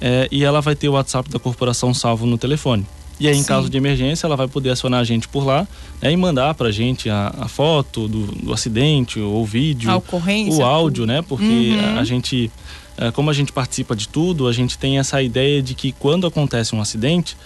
é, 0.00 0.28
e 0.30 0.44
ela 0.44 0.60
vai 0.60 0.74
ter 0.74 0.88
o 0.88 0.92
WhatsApp 0.92 1.30
da 1.30 1.38
corporação 1.38 1.92
salvo 1.94 2.26
no 2.26 2.38
telefone. 2.38 2.84
E 3.20 3.26
aí, 3.26 3.36
em 3.36 3.42
Sim. 3.42 3.48
caso 3.48 3.68
de 3.68 3.76
emergência, 3.76 4.26
ela 4.26 4.36
vai 4.36 4.46
poder 4.46 4.70
acionar 4.70 5.00
a 5.00 5.04
gente 5.04 5.26
por 5.26 5.44
lá 5.44 5.66
né, 6.00 6.12
e 6.12 6.16
mandar 6.16 6.54
para 6.54 6.68
a 6.68 6.72
gente 6.72 7.10
a 7.10 7.48
foto 7.48 8.06
do, 8.06 8.26
do, 8.26 8.52
acidente, 8.52 9.18
ou 9.18 9.42
o 9.42 9.44
vídeo, 9.44 9.90
o 10.52 10.62
áudio, 10.64 11.04
né? 11.04 11.20
Porque 11.22 11.44
uhum. 11.72 11.98
a, 11.98 12.04
gente 12.04 12.48
como 13.14 13.30
a 13.30 13.32
gente 13.32 13.52
participa 13.52 13.94
de 13.94 14.08
tudo, 14.08 14.48
a 14.48 14.52
gente 14.52 14.76
tem 14.76 14.98
essa 14.98 15.22
ideia 15.22 15.62
de 15.62 15.74
que 15.74 15.92
quando 15.92 16.26
acontece 16.26 16.74
um 16.74 16.80
acidente, 16.80 17.36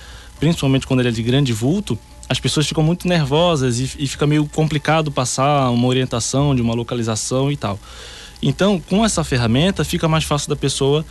principalmente 0.41 0.87
quando 0.87 1.01
ele 1.01 1.11
é 1.11 1.13
de 1.13 1.23
grande 1.23 1.53
vulto, 1.53 1.99
as 2.29 2.41
pessoas 2.41 2.67
ficam 2.67 2.83
muito 2.83 3.07
nervosas 3.07 3.79
e, 3.79 3.85
e 3.99 4.07
fica 4.07 4.27
meio 4.27 4.47
complicado 4.47 5.13
passar 5.13 5.71
uma 5.71 5.87
orientação 5.87 6.55
de 6.55 6.63
uma 6.63 6.75
localização 6.75 7.53
e 7.53 7.57
tal. 7.57 7.79
Então, 8.43 8.81
com 8.81 9.05
essa 9.05 9.23
ferramenta, 9.23 9.85
fica 9.85 10.09
mais 10.09 10.25
fácil 10.25 10.49
da 10.49 10.57
pessoa 10.57 11.05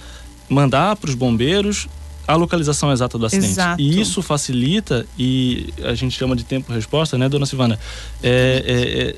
mandar 0.50 0.96
para 0.96 1.10
os 1.10 1.16
bombeiros 1.16 1.88
a 2.28 2.36
localização 2.36 2.92
exata 2.92 3.18
do 3.18 3.26
acidente. 3.26 3.52
Exato. 3.52 3.82
E 3.82 4.00
isso 4.00 4.22
facilita, 4.22 5.06
e 5.18 5.74
a 5.84 5.94
gente 5.94 6.18
chama 6.18 6.36
de 6.36 6.44
tempo-resposta, 6.44 7.18
né, 7.18 7.30
dona 7.30 7.46
Silvana? 7.46 7.80
É, 8.22 8.64
é, 8.66 9.02
é 9.10 9.16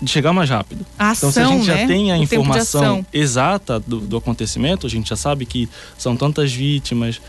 de 0.00 0.10
chegar 0.10 0.32
mais 0.32 0.50
rápido. 0.50 0.84
A 0.98 1.10
ação, 1.10 1.30
então, 1.30 1.46
se 1.46 1.52
a 1.52 1.56
gente 1.56 1.68
né? 1.68 1.80
já 1.80 1.86
tem 1.86 2.12
a 2.12 2.16
o 2.16 2.22
informação 2.22 3.06
exata 3.12 3.80
do, 3.80 4.00
do, 4.00 4.16
acontecimento, 4.16 4.86
a 4.86 4.90
gente 4.90 5.08
já 5.08 5.16
sabe 5.16 5.46
que 5.46 5.68
são 5.96 6.16
tantas 6.16 6.52
vítimas 6.52 7.20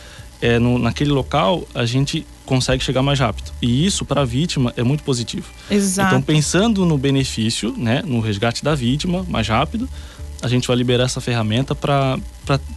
é, 0.42 0.60
no, 0.60 0.78
naquele 0.78 1.12
local, 1.12 1.68
a 1.74 1.86
gente 1.86 2.26
consegue 2.46 2.84
chegar 2.84 3.02
mais 3.02 3.20
rápido. 3.20 3.52
E 3.62 3.86
isso 3.86 4.06
para 4.06 4.22
a 4.22 4.26
vítima 4.26 4.74
é 4.76 4.84
muito 4.84 5.04
positivo. 5.04 5.48
Exato. 5.70 6.10
Então, 6.10 6.22
pensando 6.22 6.86
no 6.86 6.98
benefício, 6.98 7.74
né, 7.78 8.02
no 8.06 8.20
resgate 8.20 8.64
da 8.64 8.76
vítima 8.76 9.26
mais 9.28 9.48
rápido, 9.48 9.90
a 10.42 10.48
gente 10.48 10.68
vai 10.68 10.78
liberar 10.78 11.06
essa 11.06 11.22
ferramenta 11.22 11.74
para 11.74 12.20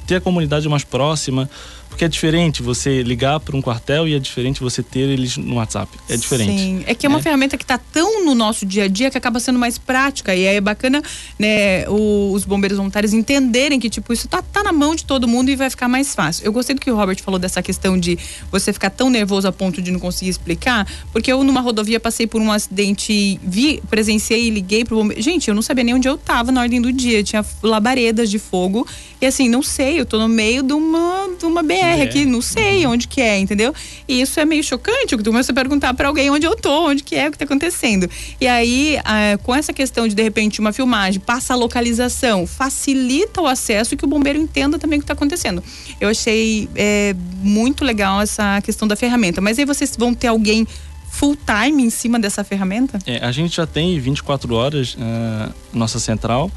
ter 0.06 0.16
a 0.16 0.20
comunidade 0.20 0.68
mais 0.68 0.84
próxima, 0.84 1.50
porque 1.98 2.04
é 2.04 2.08
diferente 2.08 2.62
você 2.62 3.02
ligar 3.02 3.40
para 3.40 3.56
um 3.56 3.60
quartel 3.60 4.06
e 4.06 4.14
é 4.14 4.20
diferente 4.20 4.60
você 4.60 4.84
ter 4.84 5.00
eles 5.00 5.36
no 5.36 5.56
WhatsApp. 5.56 5.90
É 6.08 6.16
diferente. 6.16 6.56
Sim, 6.56 6.84
é 6.86 6.94
que 6.94 7.04
é 7.04 7.08
uma 7.08 7.18
é. 7.18 7.22
ferramenta 7.22 7.56
que 7.56 7.64
está 7.64 7.76
tão 7.76 8.24
no 8.24 8.36
nosso 8.36 8.64
dia 8.64 8.84
a 8.84 8.88
dia 8.88 9.10
que 9.10 9.18
acaba 9.18 9.40
sendo 9.40 9.58
mais 9.58 9.78
prática. 9.78 10.32
E 10.32 10.44
é 10.44 10.60
bacana, 10.60 11.02
né, 11.36 11.88
os 11.88 12.44
bombeiros 12.44 12.78
voluntários 12.78 13.12
entenderem 13.12 13.80
que, 13.80 13.90
tipo, 13.90 14.12
isso 14.12 14.28
tá, 14.28 14.40
tá 14.40 14.62
na 14.62 14.72
mão 14.72 14.94
de 14.94 15.04
todo 15.04 15.26
mundo 15.26 15.48
e 15.48 15.56
vai 15.56 15.68
ficar 15.70 15.88
mais 15.88 16.14
fácil. 16.14 16.46
Eu 16.46 16.52
gostei 16.52 16.72
do 16.72 16.80
que 16.80 16.88
o 16.88 16.94
Robert 16.94 17.20
falou 17.20 17.36
dessa 17.36 17.60
questão 17.60 17.98
de 17.98 18.16
você 18.48 18.72
ficar 18.72 18.90
tão 18.90 19.10
nervoso 19.10 19.48
a 19.48 19.52
ponto 19.52 19.82
de 19.82 19.90
não 19.90 19.98
conseguir 19.98 20.30
explicar, 20.30 20.86
porque 21.10 21.32
eu 21.32 21.42
numa 21.42 21.60
rodovia 21.60 21.98
passei 21.98 22.28
por 22.28 22.40
um 22.40 22.52
acidente, 22.52 23.40
vi, 23.42 23.82
presenciei 23.90 24.46
e 24.46 24.50
liguei 24.50 24.84
pro 24.84 24.94
bombeiro. 24.98 25.20
Gente, 25.20 25.48
eu 25.48 25.54
não 25.54 25.62
sabia 25.62 25.82
nem 25.82 25.96
onde 25.96 26.06
eu 26.06 26.16
tava 26.16 26.52
na 26.52 26.60
ordem 26.60 26.80
do 26.80 26.92
dia. 26.92 27.24
Tinha 27.24 27.44
labaredas 27.60 28.30
de 28.30 28.38
fogo. 28.38 28.86
E 29.20 29.26
assim, 29.26 29.48
não 29.48 29.64
sei, 29.64 29.98
eu 29.98 30.06
tô 30.06 30.16
no 30.16 30.28
meio 30.28 30.62
de 30.62 30.72
uma, 30.72 31.28
de 31.36 31.44
uma 31.44 31.60
BR 31.60 31.87
é. 31.96 32.02
aqui, 32.02 32.24
não 32.24 32.42
sei 32.42 32.86
onde 32.86 33.08
que 33.08 33.20
é, 33.20 33.38
entendeu? 33.38 33.74
E 34.06 34.20
isso 34.20 34.38
é 34.38 34.44
meio 34.44 34.62
chocante, 34.62 35.12
eu 35.12 35.22
começo 35.22 35.50
a 35.50 35.54
perguntar 35.54 35.94
para 35.94 36.08
alguém 36.08 36.30
onde 36.30 36.46
eu 36.46 36.56
tô, 36.56 36.88
onde 36.88 37.02
que 37.02 37.14
é, 37.14 37.28
o 37.28 37.32
que 37.32 37.38
tá 37.38 37.44
acontecendo. 37.44 38.08
E 38.40 38.46
aí, 38.46 38.98
ah, 39.04 39.38
com 39.42 39.54
essa 39.54 39.72
questão 39.72 40.06
de, 40.06 40.14
de 40.14 40.22
repente, 40.22 40.60
uma 40.60 40.72
filmagem, 40.72 41.20
passa 41.20 41.54
a 41.54 41.56
localização, 41.56 42.46
facilita 42.46 43.40
o 43.40 43.46
acesso 43.46 43.94
e 43.94 43.96
que 43.96 44.04
o 44.04 44.08
bombeiro 44.08 44.38
entenda 44.38 44.78
também 44.78 44.98
o 44.98 45.02
que 45.02 45.06
tá 45.06 45.14
acontecendo. 45.14 45.62
Eu 46.00 46.08
achei 46.08 46.68
é, 46.74 47.14
muito 47.42 47.84
legal 47.84 48.20
essa 48.20 48.60
questão 48.62 48.86
da 48.86 48.96
ferramenta. 48.96 49.40
Mas 49.40 49.58
aí 49.58 49.64
vocês 49.64 49.94
vão 49.96 50.14
ter 50.14 50.28
alguém 50.28 50.66
full 51.10 51.36
time 51.36 51.82
em 51.82 51.90
cima 51.90 52.18
dessa 52.18 52.44
ferramenta? 52.44 52.98
É, 53.06 53.24
a 53.24 53.32
gente 53.32 53.56
já 53.56 53.66
tem 53.66 53.98
24 53.98 54.54
horas 54.54 54.94
uh, 54.94 55.52
nossa 55.72 55.98
central 55.98 56.50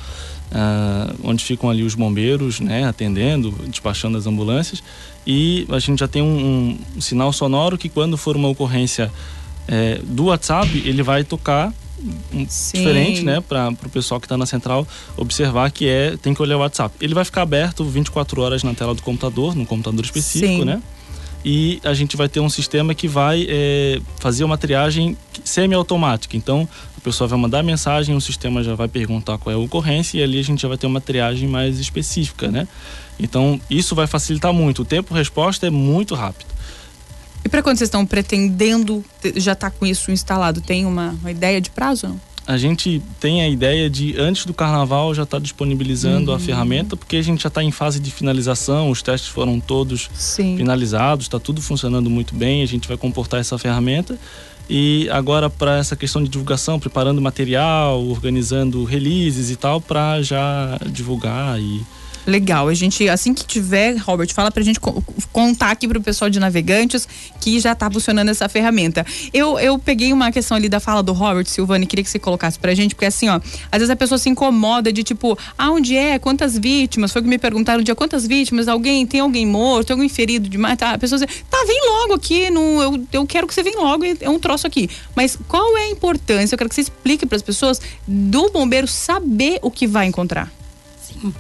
uh, 0.52 1.16
onde 1.24 1.44
ficam 1.44 1.70
ali 1.70 1.84
os 1.84 1.96
bombeiros, 1.96 2.60
né, 2.60 2.86
atendendo, 2.86 3.52
despachando 3.68 4.18
as 4.18 4.28
ambulâncias. 4.28 4.84
E 5.26 5.68
a 5.70 5.80
gente 5.80 6.00
já 6.00 6.08
tem 6.08 6.22
um, 6.22 6.78
um 6.96 7.02
sinal 7.02 7.32
sonoro 7.32 7.78
que 7.78 7.90
quando 7.90 8.18
for 8.18 8.36
uma 8.36 8.48
ocorrência 8.48 9.12
é, 9.68 10.00
do 10.04 10.26
WhatsApp, 10.26 10.70
ele 10.86 11.04
vai 11.04 11.24
tocar 11.24 11.74
um, 12.34 12.46
diferente, 12.46 13.24
né, 13.24 13.42
para 13.42 13.70
o 13.70 13.90
pessoal 13.90 14.20
que 14.20 14.26
está 14.26 14.36
na 14.36 14.46
central 14.46 14.88
observar 15.16 15.70
que 15.70 15.88
é 15.88 16.18
tem 16.18 16.34
que 16.34 16.42
olhar 16.42 16.58
o 16.58 16.62
WhatsApp. 16.62 16.96
Ele 17.00 17.14
vai 17.14 17.24
ficar 17.24 17.44
aberto 17.44 17.84
24 17.84 18.42
horas 18.42 18.64
na 18.64 18.74
tela 18.74 18.96
do 18.96 19.04
computador, 19.04 19.56
num 19.56 19.66
computador 19.66 20.04
específico, 20.04 20.62
Sim. 20.62 20.66
né? 20.66 20.82
E 21.44 21.80
a 21.84 21.94
gente 21.94 22.16
vai 22.16 22.30
ter 22.30 22.40
um 22.40 22.50
sistema 22.50 22.94
que 22.94 23.08
vai 23.08 23.48
é, 23.50 24.00
fazer 24.20 24.44
uma 24.44 24.58
triagem 24.58 25.18
semi-automática. 25.44 26.38
Então, 26.38 26.68
a 26.96 27.02
pessoa 27.02 27.28
vai 27.28 27.40
mandar 27.40 27.64
mensagem, 27.64 28.16
o 28.16 28.22
sistema 28.22 28.64
já 28.64 28.76
vai 28.76 28.88
perguntar 28.88 29.38
qual 29.40 29.52
é 29.52 29.56
a 29.56 29.60
ocorrência 29.60 30.20
e 30.20 30.24
ali 30.24 30.40
a 30.40 30.44
gente 30.44 30.62
já 30.62 30.68
vai 30.68 30.78
ter 30.78 30.86
uma 30.86 31.02
triagem 31.02 31.50
mais 31.50 31.80
específica, 31.80 32.50
né? 32.50 32.68
Então, 33.20 33.60
isso 33.70 33.96
vai 33.96 34.08
facilitar 34.08 34.54
muito. 34.54 34.84
O 34.84 34.86
tempo-resposta 34.86 35.66
é 35.66 35.70
muito 35.70 36.14
rápido. 36.14 36.52
E 37.44 37.50
para 37.50 37.64
quando 37.64 37.78
vocês 37.78 37.88
estão 37.88 38.06
pretendendo 38.06 39.04
já 39.36 39.54
estar 39.54 39.72
tá 39.72 39.76
com 39.76 39.86
isso 39.86 40.12
instalado, 40.12 40.62
tem 40.62 40.86
uma, 40.86 41.10
uma 41.22 41.32
ideia 41.32 41.60
de 41.60 41.72
prazo? 41.72 42.08
Não? 42.08 42.31
A 42.52 42.58
gente 42.58 43.02
tem 43.20 43.42
a 43.42 43.48
ideia 43.48 43.90
de, 43.90 44.20
antes 44.20 44.46
do 44.46 44.54
carnaval, 44.54 45.14
já 45.14 45.24
estar 45.24 45.38
tá 45.38 45.42
disponibilizando 45.42 46.32
uhum. 46.32 46.38
a 46.38 46.40
ferramenta, 46.40 46.98
porque 46.98 47.16
a 47.16 47.22
gente 47.22 47.44
já 47.44 47.48
está 47.48 47.64
em 47.64 47.72
fase 47.72 48.00
de 48.00 48.12
finalização, 48.12 48.90
os 48.90 49.02
testes 49.02 49.30
foram 49.30 49.60
todos 49.60 50.10
Sim. 50.14 50.58
finalizados, 50.58 51.26
está 51.26 51.40
tudo 51.40 51.62
funcionando 51.62 52.10
muito 52.10 52.36
bem, 52.36 52.62
a 52.62 52.66
gente 52.66 52.88
vai 52.88 52.98
comportar 52.98 53.40
essa 53.40 53.58
ferramenta. 53.58 54.20
E 54.70 55.10
agora, 55.10 55.50
para 55.50 55.78
essa 55.78 55.96
questão 55.96 56.22
de 56.22 56.30
divulgação, 56.30 56.80
preparando 56.80 57.22
material, 57.22 58.06
organizando 58.06 58.84
releases 58.84 59.50
e 59.50 59.56
tal, 59.56 59.82
para 59.82 60.22
já 60.22 60.78
divulgar 60.90 61.60
e 61.60 61.82
Legal. 62.26 62.68
A 62.68 62.74
gente, 62.74 63.10
assim 63.10 63.34
que 63.34 63.46
tiver, 63.46 63.98
Robert, 63.98 64.32
fala 64.34 64.52
pra 64.52 64.64
gente 64.64 64.80
contar 65.32 65.72
aqui 65.72 65.88
pro 65.88 66.02
pessoal 66.02 66.30
de 66.30 66.40
navegantes 66.40 67.08
que 67.40 67.60
já 67.60 67.74
tá 67.74 67.90
funcionando 67.90 68.30
essa 68.30 68.48
ferramenta. 68.48 69.06
Eu, 69.34 69.58
eu 69.60 69.80
peguei 69.80 70.14
uma 70.14 70.32
questão 70.32 70.56
ali 70.56 70.70
da 70.70 70.80
fala 70.80 71.02
do 71.02 71.14
Robert 71.14 71.46
Silvani, 71.48 71.86
queria 71.86 72.04
que 72.04 72.10
você 72.10 72.20
colocasse 72.20 72.60
pra 72.60 72.76
gente, 72.76 72.94
porque 72.94 73.06
assim, 73.06 73.30
ó, 73.30 73.40
às 73.72 73.80
vezes 73.80 73.90
a 73.90 73.96
pessoa 73.96 74.18
se 74.18 74.30
incomoda 74.30 74.94
de 74.94 75.04
tipo, 75.04 75.38
ah, 75.58 75.72
onde 75.72 75.96
é? 75.96 76.20
Quantas 76.20 76.58
vítimas? 76.58 77.12
Foi 77.12 77.22
que 77.22 77.28
me 77.28 77.38
perguntaram 77.38 77.82
um 77.82 77.84
dia 77.84 77.96
quantas 77.96 78.28
vítimas? 78.28 78.68
Alguém, 78.68 79.06
tem 79.08 79.20
alguém 79.20 79.46
morto, 79.46 79.92
alguém 79.92 80.08
ferido 80.08 80.48
demais? 80.48 80.78
Tá, 80.78 80.92
a 80.92 80.98
pessoa 80.98 81.20
diz, 81.20 81.44
tá, 81.50 81.58
vem 81.66 81.80
logo 81.90 82.14
aqui, 82.14 82.50
no, 82.50 82.82
eu, 82.82 83.08
eu 83.12 83.26
quero 83.26 83.48
que 83.48 83.54
você 83.54 83.64
venha 83.64 83.80
logo, 83.80 84.04
é 84.06 84.30
um 84.30 84.40
troço 84.40 84.68
aqui. 84.68 84.90
Mas 85.16 85.38
qual 85.48 85.78
é 85.78 85.86
a 85.86 85.90
importância? 85.90 86.54
Eu 86.54 86.58
quero 86.58 86.70
que 86.70 86.76
você 86.76 86.82
explique 86.82 87.26
para 87.26 87.36
as 87.36 87.42
pessoas 87.42 87.82
do 88.08 88.52
bombeiro 88.52 88.88
saber 88.88 89.60
o 89.62 89.72
que 89.72 89.88
vai 89.88 90.06
encontrar. 90.06 90.52
Sim. 91.02 91.34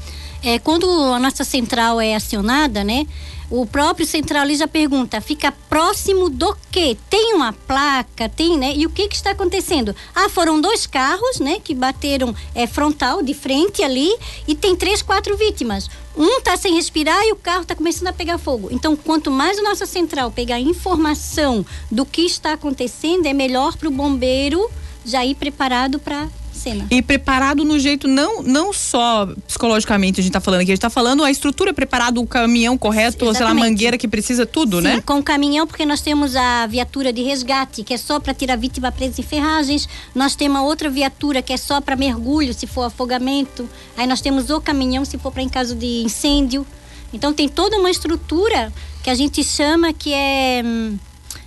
É, 0.43 0.57
quando 0.57 0.87
a 0.89 1.19
nossa 1.19 1.43
central 1.43 2.01
é 2.01 2.15
acionada, 2.15 2.83
né? 2.83 3.05
O 3.51 3.65
próprio 3.65 4.07
central 4.07 4.43
ali 4.43 4.55
já 4.55 4.65
pergunta, 4.65 5.19
fica 5.19 5.51
próximo 5.69 6.29
do 6.29 6.55
quê? 6.71 6.97
Tem 7.09 7.33
uma 7.33 7.51
placa, 7.51 8.29
tem, 8.29 8.57
né? 8.57 8.73
E 8.73 8.85
o 8.85 8.89
que 8.89 9.09
que 9.09 9.15
está 9.15 9.31
acontecendo? 9.31 9.93
Ah, 10.15 10.29
foram 10.29 10.61
dois 10.61 10.87
carros, 10.87 11.39
né? 11.41 11.59
Que 11.61 11.75
bateram 11.75 12.33
é, 12.55 12.65
frontal, 12.65 13.21
de 13.21 13.33
frente 13.33 13.83
ali, 13.83 14.09
e 14.47 14.55
tem 14.55 14.73
três, 14.73 15.01
quatro 15.01 15.35
vítimas. 15.35 15.89
Um 16.15 16.37
está 16.37 16.55
sem 16.55 16.75
respirar 16.75 17.21
e 17.25 17.33
o 17.33 17.35
carro 17.35 17.63
está 17.63 17.75
começando 17.75 18.07
a 18.07 18.13
pegar 18.13 18.37
fogo. 18.37 18.69
Então, 18.71 18.95
quanto 18.95 19.29
mais 19.29 19.59
a 19.59 19.63
nossa 19.63 19.85
central 19.85 20.31
pegar 20.31 20.57
informação 20.57 21.65
do 21.91 22.05
que 22.05 22.21
está 22.21 22.53
acontecendo, 22.53 23.25
é 23.25 23.33
melhor 23.33 23.75
para 23.75 23.89
o 23.89 23.91
bombeiro 23.91 24.71
já 25.03 25.25
ir 25.25 25.35
preparado 25.35 25.99
para 25.99 26.29
cena. 26.61 26.85
E 26.89 27.01
preparado 27.01 27.65
no 27.65 27.79
jeito, 27.79 28.07
não, 28.07 28.43
não 28.43 28.71
só 28.71 29.27
psicologicamente 29.47 30.19
a 30.19 30.23
gente 30.23 30.29
está 30.29 30.39
falando 30.39 30.61
aqui, 30.61 30.71
a 30.71 30.75
gente 30.75 30.77
está 30.77 30.89
falando 30.89 31.23
a 31.23 31.31
estrutura 31.31 31.73
preparada, 31.73 32.19
o 32.19 32.27
caminhão 32.27 32.77
correto, 32.77 33.25
ou 33.25 33.33
sei 33.33 33.43
lá, 33.43 33.51
a 33.51 33.53
mangueira 33.53 33.97
que 33.97 34.07
precisa, 34.07 34.45
tudo, 34.45 34.77
Sim, 34.77 34.83
né? 34.83 35.03
com 35.05 35.19
o 35.19 35.23
caminhão, 35.23 35.65
porque 35.65 35.85
nós 35.85 36.01
temos 36.01 36.35
a 36.35 36.67
viatura 36.67 37.11
de 37.11 37.23
resgate, 37.23 37.83
que 37.83 37.93
é 37.93 37.97
só 37.97 38.19
para 38.19 38.33
tirar 38.33 38.53
a 38.53 38.57
vítima 38.57 38.91
presa 38.91 39.21
em 39.21 39.23
ferragens. 39.23 39.87
Nós 40.13 40.35
temos 40.35 40.57
a 40.57 40.61
outra 40.61 40.89
viatura 40.89 41.41
que 41.41 41.53
é 41.53 41.57
só 41.57 41.81
para 41.81 41.95
mergulho, 41.95 42.53
se 42.53 42.67
for 42.67 42.83
afogamento. 42.83 43.67
Aí 43.97 44.05
nós 44.05 44.21
temos 44.21 44.49
o 44.49 44.61
caminhão, 44.61 45.03
se 45.03 45.17
for 45.17 45.31
para 45.31 45.41
em 45.41 45.49
caso 45.49 45.75
de 45.75 46.03
incêndio. 46.03 46.65
Então 47.13 47.33
tem 47.33 47.49
toda 47.49 47.77
uma 47.77 47.89
estrutura 47.89 48.71
que 49.03 49.09
a 49.09 49.15
gente 49.15 49.43
chama 49.43 49.91
que 49.91 50.13
é, 50.13 50.61
hum, 50.63 50.97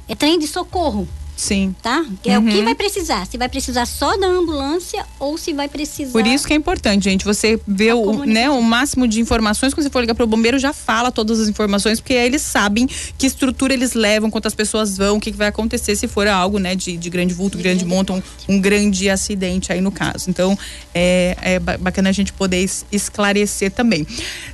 é 0.09 0.15
trem 0.15 0.39
de 0.39 0.47
socorro. 0.47 1.09
Sim. 1.37 1.75
Tá? 1.83 2.05
É 2.25 2.39
uhum. 2.39 2.47
o 2.47 2.51
que 2.51 2.63
vai 2.63 2.75
precisar. 2.75 3.27
Se 3.27 3.37
vai 3.37 3.49
precisar 3.49 3.87
só 3.87 4.17
da 4.17 4.27
ambulância 4.27 5.05
ou 5.19 5.37
se 5.37 5.53
vai 5.53 5.69
precisar. 5.69 6.13
Por 6.13 6.27
isso 6.27 6.47
que 6.47 6.53
é 6.53 6.57
importante, 6.57 7.05
gente. 7.05 7.25
Você 7.25 7.61
vê 7.67 7.93
o, 7.93 8.25
né, 8.25 8.49
o 8.49 8.63
máximo 8.63 9.09
de 9.09 9.21
informações. 9.21 9.75
Quando 9.75 9.85
você 9.85 9.91
for 9.91 10.01
ligar 10.01 10.15
para 10.15 10.25
o 10.25 10.27
bombeiro, 10.27 10.59
já 10.59 10.73
fala 10.73 11.11
todas 11.11 11.41
as 11.41 11.49
informações, 11.49 12.01
porque 12.01 12.15
aí 12.15 12.27
eles 12.27 12.43
sabem 12.43 12.89
que 13.19 13.27
estrutura 13.27 13.75
eles 13.75 13.95
levam, 13.95 14.31
quantas 14.31 14.55
pessoas 14.55 14.97
vão, 14.97 15.17
o 15.17 15.21
que, 15.21 15.33
que 15.33 15.37
vai 15.37 15.49
acontecer 15.49 15.97
se 15.97 16.07
for 16.07 16.27
algo 16.29 16.59
né, 16.59 16.75
de, 16.75 16.97
de 16.97 17.11
grande 17.11 17.35
vulto, 17.35 17.57
de 17.57 17.63
grande 17.63 17.85
monta, 17.85 18.13
um, 18.13 18.23
um, 18.49 18.61
grande 18.61 19.11
acidente 19.11 19.73
aí 19.73 19.81
no 19.81 19.91
caso. 19.91 20.31
Então, 20.31 20.57
é, 20.95 21.37
é 21.43 21.59
bacana 21.59 22.11
a 22.11 22.13
gente 22.13 22.33
poder 22.33 22.65
esclarecer 22.93 23.71
também. 23.71 24.07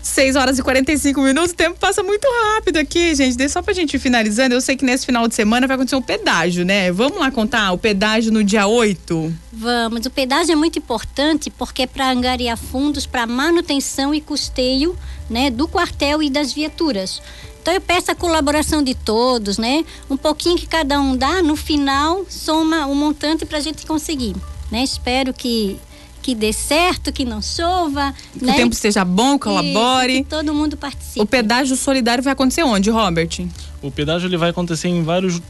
6 0.03 0.37
horas 0.37 0.59
e 0.59 0.63
45 0.63 1.21
minutos, 1.21 1.53
o 1.53 1.55
tempo 1.55 1.79
passa 1.79 2.03
muito 2.03 2.27
rápido 2.55 2.79
aqui, 2.79 3.15
gente. 3.15 3.49
Só 3.49 3.63
pra 3.63 3.75
gente 3.75 3.95
ir 3.95 3.99
finalizando, 3.99 4.55
eu 4.55 4.61
sei 4.61 4.77
que 4.77 4.85
nesse 4.85 5.05
final 5.05 5.29
de 5.29 5.35
semana 5.35 5.67
vai 5.67 5.75
acontecer 5.75 5.97
um 5.97 6.03
pedágio, 6.03 6.65
né? 6.65 6.70
Vamos 6.93 7.19
lá 7.19 7.31
contar 7.31 7.73
o 7.73 7.79
pedágio 7.79 8.33
no 8.33 8.45
dia 8.45 8.67
8? 8.67 9.35
Vamos. 9.53 10.07
O 10.07 10.11
pedágio 10.11 10.53
é 10.53 10.57
muito 10.57 10.79
importante 10.79 11.51
porque 11.51 11.83
é 11.83 11.87
para 11.87 12.11
angariar 12.11 12.57
fundos 12.57 13.07
para 13.07 13.27
manutenção 13.27 14.15
e 14.15 14.21
custeio 14.21 14.97
né, 15.29 15.51
do 15.51 15.67
quartel 15.67 16.23
e 16.23 16.31
das 16.31 16.53
viaturas. 16.53 17.23
Então 17.61 17.75
eu 17.75 17.81
peço 17.81 18.11
a 18.11 18.15
colaboração 18.15 18.83
de 18.83 18.95
todos, 18.95 19.59
né? 19.59 19.85
Um 20.09 20.17
pouquinho 20.17 20.57
que 20.57 20.67
cada 20.67 21.01
um 21.01 21.17
dá, 21.17 21.43
no 21.43 21.57
final 21.57 22.25
soma 22.29 22.87
um 22.87 22.95
montante 22.95 23.45
para 23.45 23.59
a 23.59 23.61
gente 23.61 23.85
conseguir. 23.85 24.35
Né? 24.71 24.83
Espero 24.83 25.35
que 25.35 25.79
que 26.23 26.35
dê 26.35 26.53
certo, 26.53 27.13
que 27.13 27.25
não 27.25 27.41
chova. 27.41 28.15
Que 28.33 28.45
né? 28.45 28.53
o 28.53 28.57
tempo 28.57 28.75
esteja 28.75 29.05
bom, 29.05 29.39
colabore. 29.39 30.15
Isso, 30.15 30.25
que 30.25 30.29
todo 30.29 30.55
mundo 30.55 30.77
participe. 30.77 31.21
O 31.21 31.27
pedágio 31.27 31.77
solidário 31.77 32.23
vai 32.23 32.33
acontecer 32.33 32.63
onde, 32.63 32.91
Robert? 32.91 33.47
O 33.83 33.91
pedágio 33.91 34.29
ele 34.29 34.37
vai 34.37 34.51
acontecer 34.51 34.89
em 34.89 35.03
vários 35.03 35.41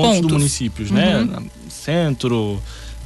pontos, 0.00 0.16
pontos. 0.16 0.28
do 0.28 0.38
município, 0.38 0.92
né? 0.92 1.18
Uhum. 1.18 1.46
Centro, 1.68 2.60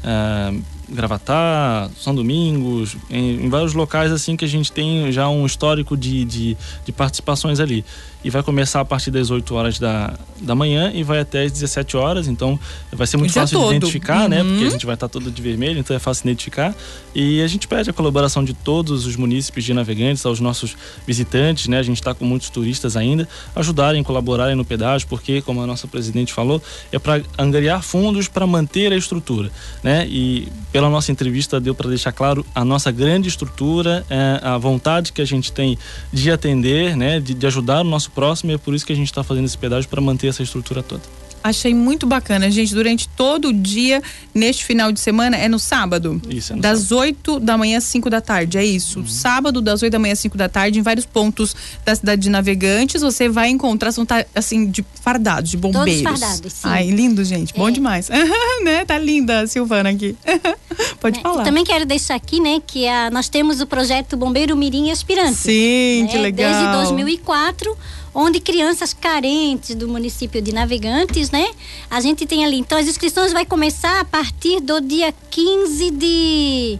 uh, 0.05 0.63
Gravatá, 0.89 1.91
São 1.99 2.15
Domingos, 2.15 2.97
em, 3.11 3.45
em, 3.45 3.49
vários 3.49 3.75
locais 3.75 4.13
assim 4.13 4.37
que 4.37 4.45
a 4.45 4.49
gente 4.49 4.71
tem 4.71 5.11
já 5.11 5.29
um 5.29 5.47
histórico 5.47 5.97
de, 5.97 6.25
de, 6.25 6.57
de 6.85 6.93
participações 6.93 7.61
ali 7.61 7.85
e 8.25 8.31
vai 8.31 8.43
começar 8.43 8.81
a 8.81 8.85
partir 8.85 9.11
das 9.11 9.31
8 9.31 9.55
horas 9.55 9.79
da, 9.79 10.15
da 10.41 10.55
manhã 10.55 10.91
e 10.95 11.03
vai 11.03 11.21
até 11.21 11.43
as 11.43 11.53
17 11.53 11.97
horas. 11.97 12.29
Então 12.29 12.59
vai 12.93 13.07
ser 13.07 13.17
muito 13.17 13.33
fácil 13.33 13.59
todo. 13.59 13.71
de 13.71 13.77
identificar, 13.77 14.29
né? 14.29 14.43
uhum. 14.43 14.45
né? 14.45 14.51
Porque 14.53 14.67
a 14.67 14.71
gente 14.71 14.87
vai 14.87 14.95
estar 14.95 15.09
todo 15.09 15.31
de 15.31 15.43
vermelho, 15.43 15.79
então 15.79 15.95
é 15.95 15.99
fácil 15.99 16.23
de 16.25 16.31
identificar. 16.31 16.75
E 17.15 17.43
a 17.43 17.47
gente 17.47 17.69
pede 17.69 17.91
a 17.91 17.93
colaboração 17.93 18.45
de 18.45 18.55
todos 18.55 19.07
os 19.07 19.17
munícipes 19.17 19.65
de 19.65 19.75
navegantes, 19.75 20.25
aos 20.25 20.41
nossos 20.41 20.77
visitantes, 21.07 21.69
né? 21.69 21.79
A 21.79 21.83
gente 21.83 21.99
está 21.99 22.15
com 22.15 22.25
muitos 22.25 22.49
turistas 22.51 22.97
ainda, 22.97 23.29
ajudarem, 23.55 24.03
colaborarem 24.03 24.57
no 24.57 24.65
pedágio, 24.65 25.07
porque, 25.09 25.43
como 25.43 25.61
a 25.61 25.67
nossa 25.67 25.87
presidente 25.87 26.33
falou, 26.33 26.63
é 26.93 26.99
para 26.99 27.23
angariar 27.39 27.83
fundos 27.83 28.29
para 28.29 28.47
manter 28.47 28.93
a 28.93 28.97
estrutura, 28.97 29.51
né? 29.83 30.07
E 30.09 30.49
pela 30.73 30.89
nossa 30.89 31.13
entrevista 31.13 31.61
deu 31.61 31.75
para 31.75 31.89
deixar 31.89 32.13
claro 32.13 32.45
a 32.55 32.65
nossa 32.65 32.91
grande 32.91 33.29
estrutura, 33.29 34.05
é, 34.09 34.41
a 34.43 34.59
vontade 34.59 35.13
que 35.13 35.21
a 35.21 35.25
gente 35.25 35.53
tem 35.53 35.79
de 36.13 36.31
atender, 36.31 36.97
né? 36.97 37.21
de, 37.21 37.35
de 37.35 37.47
ajudar 37.47 37.81
o 37.81 37.85
nosso 37.85 38.11
próximo 38.15 38.51
e 38.51 38.55
é 38.55 38.59
por 38.59 38.75
isso 38.75 38.87
que 38.87 38.93
a 38.93 38.97
gente 38.97 39.07
está 39.07 39.23
fazendo 39.23 39.47
esse 39.47 39.59
pedágio 39.59 39.89
para 39.89 40.01
manter 40.01 40.29
essa 40.29 40.43
estrutura 40.43 40.83
toda. 40.83 41.03
Achei 41.45 41.75
muito 41.75 42.07
bacana, 42.07 42.51
gente. 42.51 42.75
Durante 42.75 43.07
todo 43.07 43.49
o 43.49 43.53
dia, 43.53 44.03
neste 44.35 44.65
final 44.65 44.91
de 44.91 44.99
semana, 44.99 45.37
é 45.37 45.47
no 45.47 45.59
sábado? 45.59 46.19
Isso, 46.27 46.55
é 46.55 46.57
no 46.57 46.63
Das 46.63 46.79
sábado. 46.79 47.01
8 47.01 47.41
da 47.41 47.59
manhã 47.59 47.77
às 47.77 47.85
5 47.85 48.09
da 48.09 48.23
tarde, 48.23 48.57
é 48.57 48.65
isso. 48.65 49.01
Uhum. 49.01 49.07
Sábado, 49.07 49.61
das 49.61 49.83
8 49.83 49.93
da 49.93 49.99
manhã 49.99 50.15
às 50.15 50.21
5 50.21 50.39
da 50.39 50.49
tarde, 50.49 50.79
em 50.79 50.83
vários 50.83 51.05
pontos 51.05 51.55
da 51.85 51.95
cidade 51.95 52.23
de 52.23 52.31
Navegantes, 52.31 53.03
você 53.03 53.29
vai 53.29 53.51
encontrar, 53.51 53.93
são 53.93 54.07
tá, 54.07 54.25
assim, 54.35 54.71
de 54.71 54.83
fardados, 55.03 55.51
de 55.51 55.59
bombeiros. 55.59 56.03
Todos 56.03 56.21
fardados, 56.21 56.53
sim. 56.55 56.61
Ai, 56.67 56.89
lindo, 56.89 57.23
gente. 57.23 57.53
Bom 57.53 57.69
é. 57.69 57.73
demais. 57.73 58.09
né? 58.65 58.87
Tá 58.87 58.97
linda 58.97 59.41
a 59.41 59.47
Silvana 59.47 59.91
aqui. 59.91 60.17
Pode 60.99 61.19
é, 61.19 61.23
falar. 61.23 61.45
Também 61.45 61.63
quero 61.63 61.85
deixar 61.85 62.15
aqui, 62.15 62.41
né, 62.41 62.59
que 62.67 62.89
a, 62.89 63.11
nós 63.11 63.29
temos 63.29 63.61
o 63.61 63.67
projeto 63.67 64.17
Bombeiro 64.17 64.57
Mirim 64.57 64.91
Aspirante. 64.91 65.35
Sim, 65.35 66.05
né? 66.05 66.09
que 66.09 66.17
legal. 66.17 66.51
Desde 66.51 66.73
2004 66.89 67.77
onde 68.15 68.41
crianças 68.41 68.95
carentes 68.95 69.75
do 69.75 69.89
município 69.89 70.41
de 70.41 70.53
Navegantes, 70.53 71.31
né? 71.31 71.51
A 71.91 72.01
gente 72.01 72.25
tem 72.27 72.45
ali. 72.45 72.59
Então 72.59 72.79
as 72.79 72.87
inscrições 72.87 73.33
vai 73.33 73.45
começar 73.45 74.01
a 74.01 74.05
partir 74.05 74.61
do 74.61 74.81
dia 74.81 75.13
15 75.31 75.91
de 75.91 76.79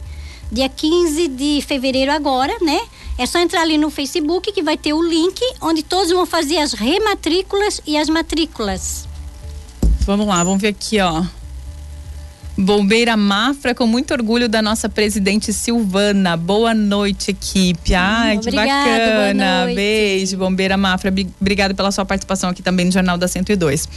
dia 0.53 0.69
15 0.69 1.29
de 1.29 1.63
fevereiro 1.67 2.13
agora, 2.13 2.57
né? 2.63 2.81
É 3.19 3.27
só 3.27 3.39
entrar 3.39 3.63
ali 3.63 3.77
no 3.79 3.91
Facebook 3.91 4.53
que 4.53 4.63
vai 4.63 4.77
ter 4.77 4.93
o 4.93 5.03
link 5.03 5.41
onde 5.61 5.83
todos 5.83 6.11
vão 6.11 6.27
fazer 6.27 6.59
as 6.59 6.73
rematrículas 6.73 7.81
e 7.87 7.97
as 7.97 8.09
matrículas. 8.09 9.07
Vamos 10.01 10.27
lá, 10.27 10.45
vamos 10.45 10.61
ver 10.61 10.69
aqui, 10.69 11.01
ó. 11.01 11.25
Bombeira 12.57 13.17
Mafra, 13.17 13.75
com 13.75 13.87
muito 13.87 14.13
orgulho 14.15 14.49
da 14.49 14.63
nossa 14.63 14.89
presidente 14.89 15.53
Silvana. 15.53 16.37
Boa 16.37 16.73
noite, 16.73 17.33
equipe. 17.33 17.95
Ai, 17.95 18.39
que 18.39 18.49
Obrigada, 18.49 18.67
bacana. 18.67 19.67
Beijo, 19.75 20.37
Bombeira 20.37 20.77
Mafra. 20.77 21.13
Obrigada 21.41 21.75
pela 21.75 21.91
sua 21.91 22.05
participação 22.05 22.51
aqui 22.51 22.63
também 22.63 22.87
no 22.87 22.93
Jornal 22.93 23.19
da 23.19 23.27
102. 23.27 23.89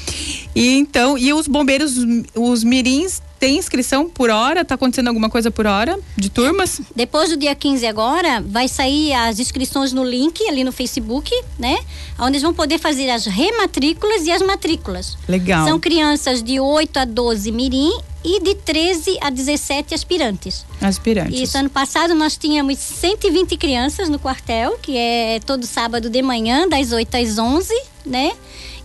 E 0.55 0.75
então, 0.75 1.17
e 1.17 1.31
os 1.33 1.47
bombeiros, 1.47 1.97
os 2.35 2.63
mirins, 2.63 3.21
tem 3.39 3.57
inscrição 3.57 4.09
por 4.09 4.31
hora? 4.31 4.65
Tá 4.65 4.73
acontecendo 4.75 5.07
alguma 5.09 5.29
coisa 5.29 5.51
por 5.51 5.67
hora? 5.67 5.97
De 6.15 6.29
turmas? 6.29 6.81
Depois 6.95 7.29
do 7.29 7.37
dia 7.37 7.53
15 7.53 7.85
agora, 7.85 8.41
vai 8.41 8.67
sair 8.67 9.13
as 9.13 9.39
inscrições 9.39 9.93
no 9.93 10.03
link 10.03 10.41
ali 10.47 10.63
no 10.63 10.71
Facebook, 10.71 11.31
né? 11.59 11.77
Onde 12.17 12.31
eles 12.31 12.41
vão 12.41 12.53
poder 12.53 12.79
fazer 12.79 13.09
as 13.11 13.25
rematrículas 13.25 14.25
e 14.25 14.31
as 14.31 14.41
matrículas. 14.41 15.15
Legal. 15.27 15.67
São 15.67 15.79
crianças 15.79 16.41
de 16.41 16.59
8 16.59 16.97
a 16.97 17.05
12 17.05 17.51
mirim 17.51 17.91
e 18.27 18.41
de 18.41 18.55
13 18.55 19.17
a 19.21 19.29
17 19.29 19.95
aspirantes. 19.95 20.65
Aspirantes. 20.81 21.39
Isso, 21.39 21.57
ano 21.57 21.69
passado 21.69 22.13
nós 22.13 22.35
tínhamos 22.35 22.77
120 22.77 23.55
crianças 23.55 24.09
no 24.09 24.19
quartel, 24.19 24.77
que 24.81 24.97
é 24.97 25.39
todo 25.45 25.65
sábado 25.65 26.09
de 26.09 26.21
manhã, 26.21 26.67
das 26.67 26.91
8 26.91 27.15
às 27.15 27.37
11, 27.37 27.73
né? 28.05 28.33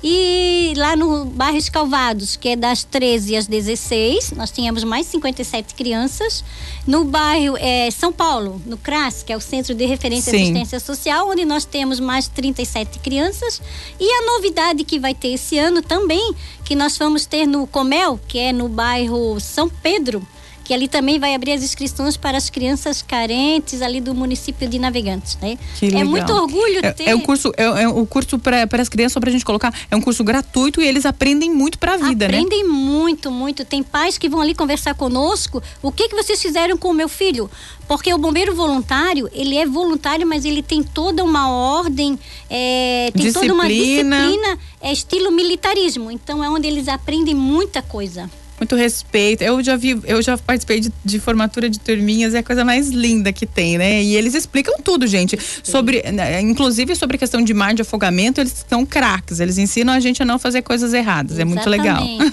E 0.03 0.73
lá 0.77 0.97
no 0.97 1.25
bairro 1.27 1.57
Escalvados, 1.57 2.35
que 2.35 2.49
é 2.49 2.57
das 2.57 2.83
13 2.83 3.37
às 3.37 3.47
16, 3.47 4.33
nós 4.33 4.51
tínhamos 4.51 4.83
mais 4.83 5.07
57 5.07 5.75
crianças. 5.75 6.45
No 6.85 7.05
bairro 7.05 7.57
é, 7.57 7.89
São 7.91 8.13
Paulo, 8.13 8.61
no 8.67 8.77
CRAS, 8.77 9.23
que 9.23 9.33
é 9.33 9.37
o 9.37 9.41
Centro 9.41 9.75
de 9.75 9.87
Referência 9.87 10.31
e 10.31 10.33
Sim. 10.33 10.43
Assistência 10.43 10.81
Social, 10.81 11.29
onde 11.29 11.45
nós 11.45 11.65
temos 11.65 12.01
mais 12.01 12.27
37 12.27 12.99
crianças. 12.99 13.63
E 14.01 14.11
a 14.11 14.27
novidade 14.35 14.83
que 14.83 14.99
vai 14.99 15.15
ter 15.15 15.29
esse 15.29 15.57
ano 15.57 15.81
também, 15.81 16.35
que 16.65 16.75
nós 16.75 16.99
vamos 16.99 17.25
ter 17.25 17.47
no 17.47 17.65
Comel, 17.69 18.19
que 18.27 18.39
é 18.39 18.53
no 18.53 18.69
bairro 18.69 19.39
São 19.39 19.69
Pedro, 19.69 20.27
que 20.65 20.73
ali 20.73 20.89
também 20.89 21.19
vai 21.19 21.35
abrir 21.35 21.53
as 21.53 21.63
inscrições 21.63 22.17
para 22.17 22.37
as 22.39 22.49
crianças 22.51 23.03
carentes 23.03 23.83
ali 23.83 24.01
do 24.01 24.15
município 24.15 24.69
de 24.69 24.79
Navegantes, 24.79 25.37
né? 25.41 25.59
Que 25.79 25.87
É 25.87 25.91
legal. 25.91 26.07
muito 26.07 26.33
orgulho 26.33 26.81
É, 26.83 26.93
ter 26.93 27.09
é 27.09 27.15
um 27.15 27.21
curso, 27.21 27.53
é, 27.57 27.65
é 27.83 27.89
o 27.89 28.07
curso 28.07 28.39
para 28.39 28.67
as 28.81 28.89
crianças, 28.89 29.13
só 29.15 29.21
pra 29.21 29.31
gente 29.31 29.45
colocar, 29.45 29.73
é 29.91 29.97
um 29.97 30.01
curso 30.01 30.23
gratuito 30.25 30.81
e 30.81 30.87
eles 30.87 31.05
aprendem 31.07 31.51
muito 31.51 31.79
pra 31.79 31.97
vida, 31.97 32.29
né? 32.29 32.35
Aprendem 32.39 32.65
muito, 32.69 33.31
muito. 33.31 33.65
Tem 33.65 33.83
pais 33.83 34.17
que 34.19 34.29
vão 34.29 34.41
ali 34.41 34.55
conversar 34.55 34.95
conosco. 34.95 35.63
O 35.83 35.91
que 35.93 36.09
que 36.09 36.15
vocês 36.15 36.41
fizeram 36.41 36.77
com 36.77 36.89
o 36.91 36.95
meu 36.95 37.09
filho? 37.09 37.51
Porque 37.89 38.13
o 38.15 38.19
bombeiro 38.19 38.55
voluntário, 38.55 39.29
ele 39.33 39.57
é 39.57 39.67
voluntário, 39.67 40.27
mas 40.27 40.45
ele 40.45 40.63
tem 40.63 40.83
toda 40.83 41.23
uma 41.25 41.51
ordem, 41.51 42.19
é, 42.49 43.11
tem 43.15 43.33
toda 43.33 43.53
uma 43.53 43.67
Disciplina. 43.69 44.17
disciplina, 44.17 44.59
é 44.81 44.93
estilo 44.93 45.31
militarismo. 45.31 46.11
Então 46.11 46.43
é 46.43 46.49
onde 46.49 46.67
eles 46.69 46.89
aprendem 46.89 47.35
muita 47.35 47.83
coisa. 47.83 48.31
Muito 48.63 48.77
respeito. 48.77 49.43
Eu 49.43 49.61
já 49.61 49.75
vi, 49.75 50.01
eu 50.05 50.23
já 50.23 50.39
participei 50.39 50.79
de, 50.79 50.93
de 51.05 51.19
formatura 51.19 51.69
de 51.69 51.81
turminhas, 51.81 52.33
é 52.33 52.39
a 52.39 52.43
coisa 52.45 52.65
mais 52.65 52.91
linda 52.91 53.33
que 53.33 53.45
tem, 53.45 53.77
né? 53.77 54.01
E 54.01 54.15
eles 54.15 54.35
explicam 54.35 54.77
tudo, 54.85 55.05
gente. 55.05 55.37
Sobre, 55.65 56.01
né, 56.13 56.41
inclusive 56.41 56.95
sobre 56.95 57.17
a 57.17 57.19
questão 57.19 57.43
de 57.43 57.53
mar 57.53 57.75
de 57.75 57.83
afogamento, 57.83 58.41
eles 58.41 58.65
são 58.69 58.87
craques. 58.87 59.41
Eles 59.41 59.59
ensinam 59.59 59.93
a 59.93 59.99
gente 59.99 60.23
a 60.23 60.25
não 60.25 60.39
fazer 60.39 60.63
coisas 60.63 60.95
erradas. 60.95 61.41
É 61.41 61.45
muito 61.45 61.69
legal. 61.69 62.05
Exatamente. 62.05 62.33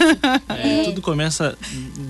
É, 0.60 0.84
tudo 0.84 1.02
começa 1.02 1.58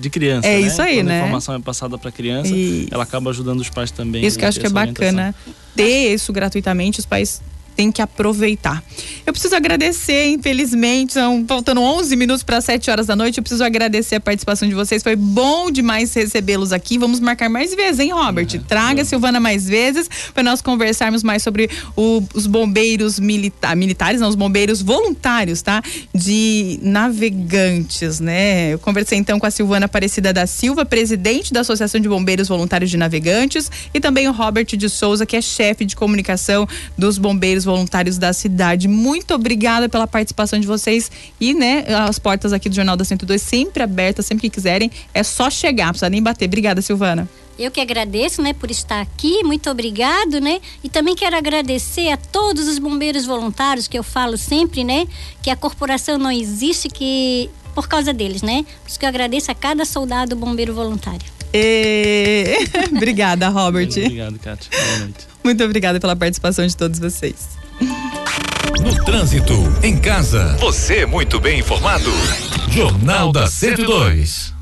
de 0.00 0.10
criança. 0.10 0.46
É 0.46 0.60
né? 0.60 0.66
isso 0.66 0.82
aí, 0.82 0.96
Quando 0.96 1.06
né? 1.06 1.20
A 1.20 1.24
informação 1.24 1.54
é 1.54 1.58
passada 1.60 1.96
para 1.96 2.08
a 2.08 2.12
criança, 2.12 2.54
Isso. 2.54 2.88
ela 2.90 3.04
acaba 3.04 3.30
ajudando 3.30 3.60
os 3.60 3.70
pais 3.70 3.90
também. 3.90 4.24
Isso 4.24 4.36
que 4.36 4.44
eu 4.44 4.46
a 4.46 4.48
acho 4.48 4.58
que 4.58 4.66
é 4.66 4.70
bacana. 4.70 5.34
Ter 5.76 6.12
isso 6.12 6.32
gratuitamente, 6.32 6.98
os 6.98 7.06
pais 7.06 7.40
têm 7.80 7.90
que 7.90 8.02
aproveitar. 8.02 8.84
Eu 9.24 9.32
preciso 9.32 9.54
agradecer, 9.56 10.26
infelizmente, 10.28 11.14
são 11.14 11.46
faltando 11.48 11.80
11 11.80 12.14
minutos 12.14 12.42
para 12.42 12.60
7 12.60 12.90
horas 12.90 13.06
da 13.06 13.16
noite. 13.16 13.38
Eu 13.38 13.42
preciso 13.42 13.64
agradecer 13.64 14.16
a 14.16 14.20
participação 14.20 14.68
de 14.68 14.74
vocês. 14.74 15.02
Foi 15.02 15.16
bom 15.16 15.70
demais 15.70 16.12
recebê-los 16.12 16.72
aqui. 16.74 16.98
Vamos 16.98 17.20
marcar 17.20 17.48
mais 17.48 17.74
vezes, 17.74 18.00
hein, 18.00 18.10
Robert? 18.12 18.48
Traga 18.68 19.00
a 19.00 19.04
Silvana 19.06 19.40
mais 19.40 19.66
vezes 19.66 20.10
para 20.34 20.42
nós 20.42 20.60
conversarmos 20.60 21.22
mais 21.22 21.42
sobre 21.42 21.70
o- 21.96 22.22
os 22.34 22.46
bombeiros 22.46 23.18
milita 23.18 23.74
militares, 23.74 24.20
não, 24.20 24.28
os 24.28 24.34
bombeiros 24.34 24.82
voluntários, 24.82 25.62
tá? 25.62 25.82
De 26.14 26.78
navegantes, 26.82 28.20
né? 28.20 28.74
Eu 28.74 28.78
conversei 28.78 29.16
então 29.16 29.38
com 29.40 29.46
a 29.46 29.50
Silvana 29.50 29.86
Aparecida 29.86 30.34
da 30.34 30.46
Silva, 30.46 30.84
presidente 30.84 31.50
da 31.50 31.60
Associação 31.60 31.98
de 31.98 32.08
Bombeiros 32.10 32.48
Voluntários 32.48 32.90
de 32.90 32.98
Navegantes, 32.98 33.70
e 33.94 34.00
também 34.00 34.28
o 34.28 34.32
Robert 34.32 34.66
de 34.66 34.88
Souza, 34.90 35.24
que 35.24 35.34
é 35.36 35.40
chefe 35.40 35.86
de 35.86 35.96
comunicação 35.96 36.68
dos 36.98 37.16
bombeiros 37.16 37.64
voluntários 37.64 37.69
da 38.18 38.32
cidade. 38.32 38.88
Muito 38.88 39.34
obrigada 39.34 39.88
pela 39.88 40.06
participação 40.06 40.58
de 40.58 40.66
vocês 40.66 41.10
e, 41.40 41.54
né, 41.54 41.84
as 42.06 42.18
portas 42.18 42.52
aqui 42.52 42.68
do 42.68 42.74
Jornal 42.74 42.96
da 42.96 43.04
102 43.04 43.40
sempre 43.40 43.82
abertas, 43.82 44.26
sempre 44.26 44.48
que 44.48 44.54
quiserem, 44.54 44.90
é 45.14 45.22
só 45.22 45.48
chegar, 45.50 45.86
não 45.86 45.92
precisa 45.92 46.10
nem 46.10 46.22
bater. 46.22 46.46
Obrigada, 46.46 46.82
Silvana. 46.82 47.28
Eu 47.58 47.70
que 47.70 47.80
agradeço, 47.80 48.40
né, 48.40 48.54
por 48.54 48.70
estar 48.70 49.00
aqui, 49.02 49.44
muito 49.44 49.68
obrigado, 49.68 50.40
né? 50.40 50.60
E 50.82 50.88
também 50.88 51.14
quero 51.14 51.36
agradecer 51.36 52.10
a 52.10 52.16
todos 52.16 52.66
os 52.66 52.78
bombeiros 52.78 53.26
voluntários 53.26 53.86
que 53.86 53.98
eu 53.98 54.02
falo 54.02 54.38
sempre, 54.38 54.82
né, 54.82 55.06
que 55.42 55.50
a 55.50 55.56
corporação 55.56 56.16
não 56.16 56.30
existe 56.30 56.88
que 56.88 57.50
por 57.74 57.86
causa 57.86 58.12
deles, 58.12 58.42
né? 58.42 58.64
Por 58.82 58.88
isso 58.88 58.98
que 58.98 59.04
eu 59.04 59.08
agradeço 59.08 59.50
a 59.50 59.54
cada 59.54 59.84
soldado 59.84 60.34
bombeiro 60.34 60.74
voluntário. 60.74 61.26
E... 61.52 62.46
obrigada, 62.96 63.48
Robert. 63.48 63.90
Obrigado, 63.90 64.38
Kátia. 64.38 64.70
Boa 64.70 64.98
noite. 65.00 65.26
Muito 65.42 65.64
obrigada 65.64 65.98
pela 66.00 66.14
participação 66.14 66.66
de 66.66 66.76
todos 66.76 66.98
vocês. 66.98 67.59
No 68.82 69.04
trânsito, 69.04 69.54
em 69.82 69.96
casa. 69.98 70.56
Você 70.60 71.04
muito 71.06 71.40
bem 71.40 71.58
informado. 71.60 72.10
Jornal 72.70 73.32
da 73.32 73.46
102. 73.46 74.59